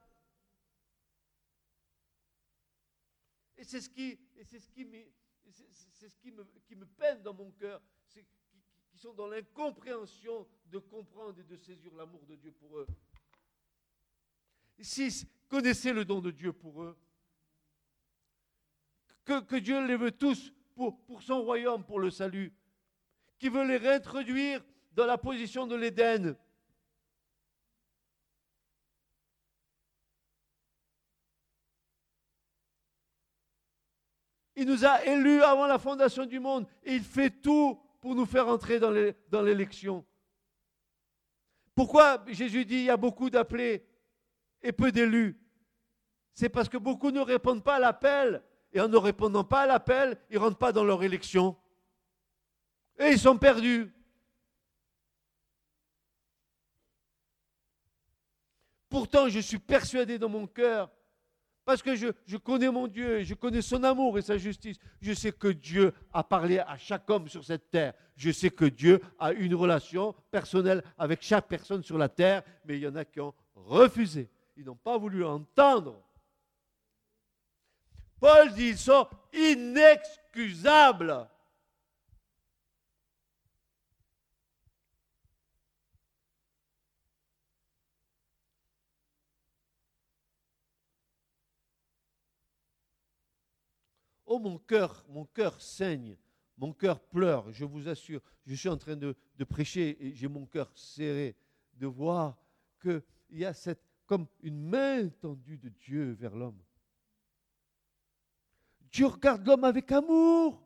[3.57, 4.85] Et c'est ce qui, c'est ce qui,
[5.93, 8.25] c'est ce qui me, peine dans mon cœur, c'est
[8.89, 12.87] qui sont dans l'incompréhension de comprendre et de saisir l'amour de Dieu pour eux
[15.51, 16.97] connaissez le don de Dieu pour eux.
[19.25, 22.53] Que, Dieu les veut tous pour, pour, son royaume, pour le salut.
[23.37, 26.37] Qui veut les réintroduire dans la position de l'Éden.
[34.55, 38.25] Il nous a élus avant la fondation du monde et il fait tout pour nous
[38.25, 40.05] faire entrer dans l'élection.
[41.75, 43.85] Pourquoi Jésus dit il y a beaucoup d'appelés
[44.61, 45.40] et peu d'élus
[46.33, 48.41] c'est parce que beaucoup ne répondent pas à l'appel
[48.73, 51.55] et en ne répondant pas à l'appel, ils ne rentrent pas dans leur élection.
[52.99, 53.93] Et ils sont perdus.
[58.89, 60.91] Pourtant, je suis persuadé dans mon cœur,
[61.63, 65.31] parce que je, connais mon Dieu, je connais son amour et sa justice, je sais
[65.31, 67.93] que Dieu a parlé à chaque homme sur cette terre.
[68.17, 72.77] Je sais que Dieu a une relation personnelle avec chaque personne sur la terre, mais
[72.77, 74.29] il y en a qui ont refusé.
[74.57, 76.03] Ils n'ont pas voulu entendre
[78.21, 81.27] Paul dit, ils sont inexcusables.
[94.27, 96.15] Oh mon cœur, mon cœur saigne,
[96.57, 98.21] mon cœur pleure, je vous assure.
[98.45, 99.15] Je suis en train de,
[99.49, 101.35] prêcher et j'ai mon cœur serré
[101.73, 102.37] de voir
[102.79, 103.01] qu'il
[103.31, 106.61] y a cette, comme une main tendue de Dieu vers l'homme.
[108.91, 110.61] Dieu regarde l'homme avec amour.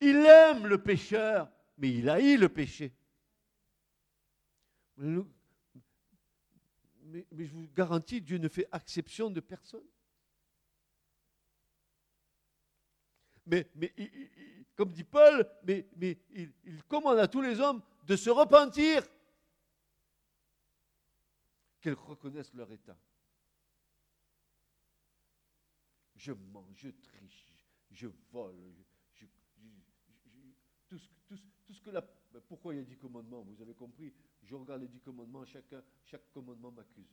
[0.00, 1.48] Il aime le pécheur,
[1.78, 2.92] mais il haït le péché.
[4.96, 5.24] Mais,
[7.30, 9.86] je vous garantis, Dieu ne fait exception de personne.
[13.46, 13.70] Mais,
[14.74, 19.06] comme dit Paul, il commande à tous les hommes de se repentir,
[21.80, 22.96] qu'ils reconnaissent leur état
[26.22, 27.52] je mens, je triche,
[27.90, 28.54] je vole,
[29.14, 29.26] je,
[30.86, 30.98] tout,
[31.74, 32.00] ce, que la...
[32.32, 34.12] Ben, pourquoi il y a dix commandements Vous avez compris?
[34.44, 37.10] Je regarde les dix commandements, chacun, chaque commandement m'accuse.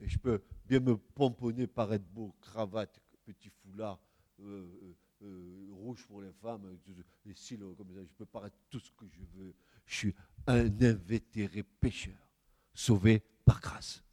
[0.00, 3.98] Et je peux bien me pomponner, paraître beau, cravate, petit foulard,
[4.40, 6.78] euh, euh, euh, rouge pour les femmes,
[7.24, 8.04] les cils comme ça.
[8.04, 9.54] Je peux paraître tout ce que je veux.
[9.86, 10.14] Je suis
[10.46, 12.30] un invétéré pécheur,
[12.74, 14.04] sauvé par grâce.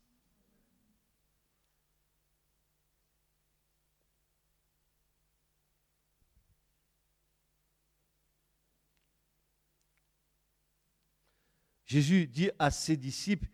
[11.86, 13.48] Jésus dit à ses disciples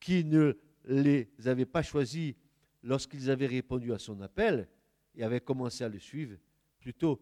[0.00, 2.34] qu'il ne les avait pas choisis
[2.82, 4.68] lorsqu'ils avaient répondu à son appel
[5.14, 6.36] et avaient commencé à le suivre.
[6.78, 7.20] Plutôt,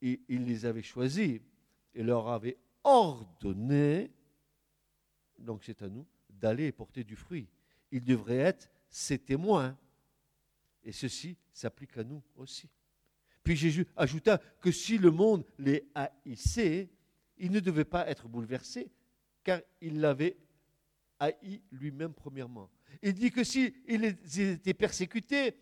[0.00, 1.40] il, les avait choisis
[1.94, 4.10] et leur avait ordonné,
[5.38, 7.48] donc c'est à nous, d'aller porter du fruit.
[7.90, 9.76] Ils devraient être ses témoins.
[10.82, 12.68] Et ceci s'applique à nous aussi.
[13.42, 16.88] Puis Jésus ajouta que si le monde les haïssait,
[17.38, 18.90] il ne devait pas être bouleversé,
[19.46, 20.36] car il l'avait
[21.20, 22.68] haï lui-même premièrement.
[23.00, 25.54] Il dit que s'ils étaient persécutés,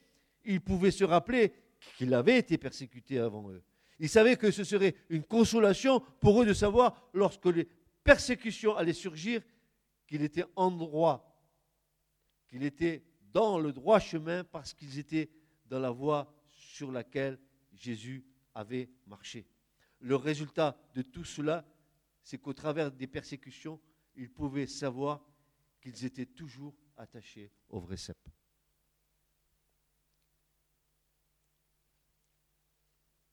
[0.42, 1.52] il pouvait se rappeler
[1.98, 3.62] qu'il avait été persécuté avant eux.
[3.98, 7.68] Il savait que ce serait une consolation pour eux de savoir, lorsque les
[8.02, 9.42] persécutions allaient surgir,
[10.06, 11.38] qu'il était en droit,
[12.48, 13.04] qu'il était
[13.34, 15.28] dans le droit chemin parce qu'ils étaient
[15.66, 17.38] dans la voie sur laquelle
[17.74, 18.24] Jésus
[18.54, 19.46] avait marché.
[20.00, 21.66] Le résultat de tout cela,
[22.24, 23.78] c'est qu'au travers des persécutions,
[24.16, 25.22] ils pouvaient savoir
[25.80, 28.16] qu'ils étaient toujours attachés au vrai cep.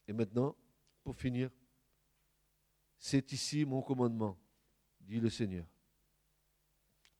[0.08, 0.58] Et maintenant,
[1.04, 1.50] pour finir,
[3.00, 4.38] c'est ici mon commandement,
[5.00, 5.66] dit le Seigneur,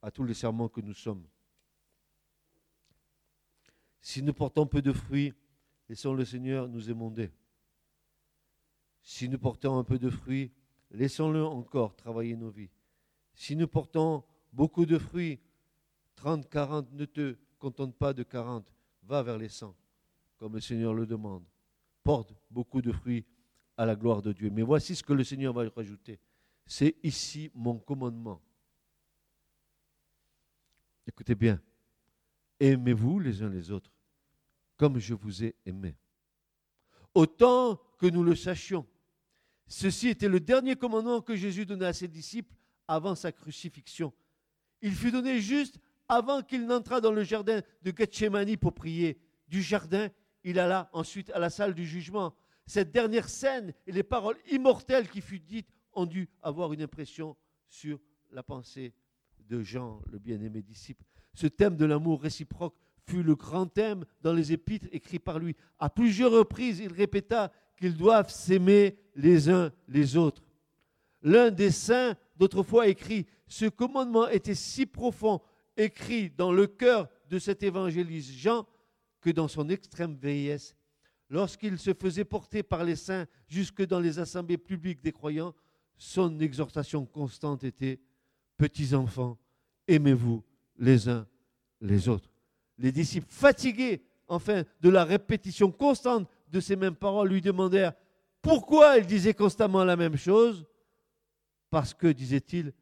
[0.02, 1.26] à tous les serments que nous sommes.
[4.02, 5.32] Si nous portons peu de fruits,
[5.88, 7.32] laissons le Seigneur nous émonder.
[9.00, 10.52] Si nous portons un peu de fruits,
[10.92, 12.70] laissons-le encore travailler nos vies.
[13.34, 15.40] Si nous portons beaucoup de fruits,
[16.16, 18.70] 30, 40, ne te contente pas de 40,
[19.02, 19.74] va vers les 100,
[20.36, 21.44] comme le Seigneur le demande.
[22.04, 23.24] Porte beaucoup de fruits
[23.76, 24.50] à la gloire de Dieu.
[24.50, 26.18] Mais voici ce que le Seigneur va rajouter.
[26.66, 28.40] C'est ici mon commandement.
[31.06, 31.60] Écoutez bien.
[32.60, 33.90] Aimez-vous les uns les autres
[34.82, 35.94] comme je vous ai aimé.
[37.14, 38.84] Autant que nous le sachions.
[39.66, 42.54] Ceci était le dernier commandement que Jésus donna à ses disciples
[42.88, 44.12] avant sa crucifixion.
[44.82, 49.18] Il fut donné juste avant qu'il n'entrât dans le jardin de Gethsemane pour prier.
[49.48, 50.08] Du jardin,
[50.44, 52.34] il alla ensuite à la salle du jugement.
[52.66, 57.36] Cette dernière scène et les paroles immortelles qui furent dites ont dû avoir une impression
[57.68, 58.00] sur
[58.30, 58.94] la pensée
[59.48, 61.04] de Jean, le bien-aimé disciple.
[61.34, 65.56] Ce thème de l'amour réciproque fut le grand thème dans les épîtres écrits par lui.
[65.78, 70.42] À plusieurs reprises, il répéta qu'ils doivent s'aimer les uns les autres.
[71.22, 75.40] L'un des saints d'autrefois écrit, ce commandement était si profond,
[75.76, 78.66] écrit dans le cœur de cet évangéliste Jean,
[79.20, 80.74] que dans son extrême vieillesse,
[81.28, 85.54] lorsqu'il se faisait porter par les saints jusque dans les assemblées publiques des croyants,
[85.96, 88.00] son exhortation constante était
[88.58, 89.38] Petits enfants,
[89.88, 90.44] aimez-vous
[90.78, 91.26] les uns
[91.80, 92.32] les autres
[92.82, 97.94] les disciples, fatigués enfin de la répétition constante de ces mêmes paroles, lui demandèrent
[98.42, 100.66] pourquoi il disait constamment la même chose?
[101.70, 102.72] Parce que, disait-il,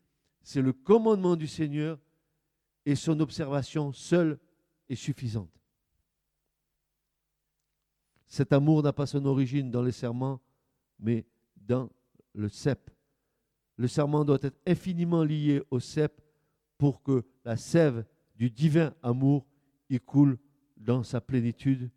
[0.42, 1.98] c'est le commandement du Seigneur
[2.84, 4.38] et son observation seule
[4.88, 5.50] est suffisante.
[8.26, 10.40] Cet amour n'a pas son origine dans les serments,
[10.98, 11.90] mais dans
[12.32, 12.90] le cep.
[13.76, 16.20] Le serment doit être infiniment lié au cep
[16.78, 18.04] pour que la sève
[18.36, 19.46] du divin amour
[19.88, 20.38] il coule
[20.76, 21.90] dans sa plénitude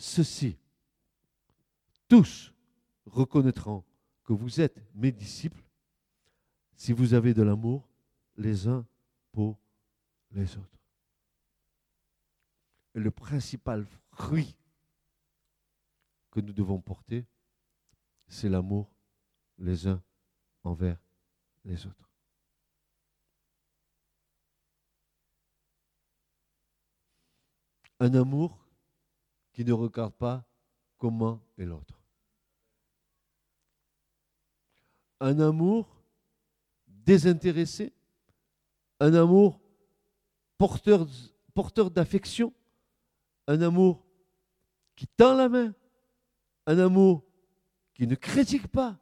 [0.00, 0.56] ceci.
[2.08, 2.52] Tous
[3.04, 3.84] reconnaîtront
[4.24, 5.62] que vous êtes mes disciples
[6.74, 7.88] si vous avez de l'amour
[8.36, 8.86] les uns
[9.30, 9.58] pour
[10.30, 10.78] les autres.
[12.94, 14.56] Et le principal fruit
[16.30, 17.26] que nous devons porter,
[18.26, 18.90] c'est l'amour
[19.58, 20.02] les uns
[20.64, 20.98] envers
[21.64, 22.10] les autres.
[27.98, 28.69] Un amour
[29.60, 30.42] qui ne regarde pas
[30.96, 32.00] comment est l'autre.
[35.20, 36.02] Un amour
[36.86, 37.92] désintéressé,
[39.00, 39.60] un amour
[40.56, 41.06] porteur,
[41.52, 42.54] porteur d'affection,
[43.48, 44.02] un amour
[44.96, 45.74] qui tend la main,
[46.64, 47.22] un amour
[47.92, 48.98] qui ne critique pas,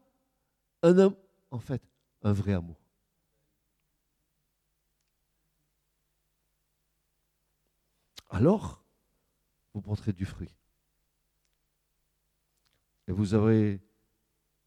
[0.82, 1.14] un
[1.52, 1.82] en fait,
[2.22, 2.80] un vrai amour.
[8.30, 8.77] Alors,
[9.78, 10.50] vous porterez du fruit.
[13.06, 13.80] Et vous aurez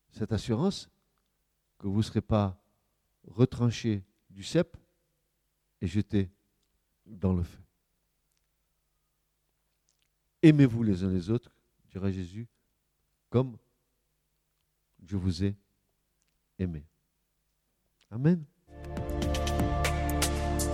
[0.09, 0.89] cette assurance
[1.77, 2.63] que vous ne serez pas
[3.27, 4.77] retranché du cep
[5.81, 6.31] et jeté
[7.05, 7.59] dans le feu.
[10.43, 11.51] Aimez-vous les uns les autres,
[11.89, 12.47] dira Jésus,
[13.29, 13.57] comme
[15.03, 15.57] je vous ai
[16.57, 16.85] aimé.
[18.09, 18.45] Amen.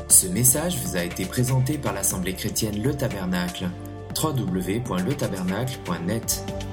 [0.10, 3.70] Ce message vous a été présenté par l'Assemblée chrétienne Le Tabernacle
[4.14, 6.67] www.letabernacle.net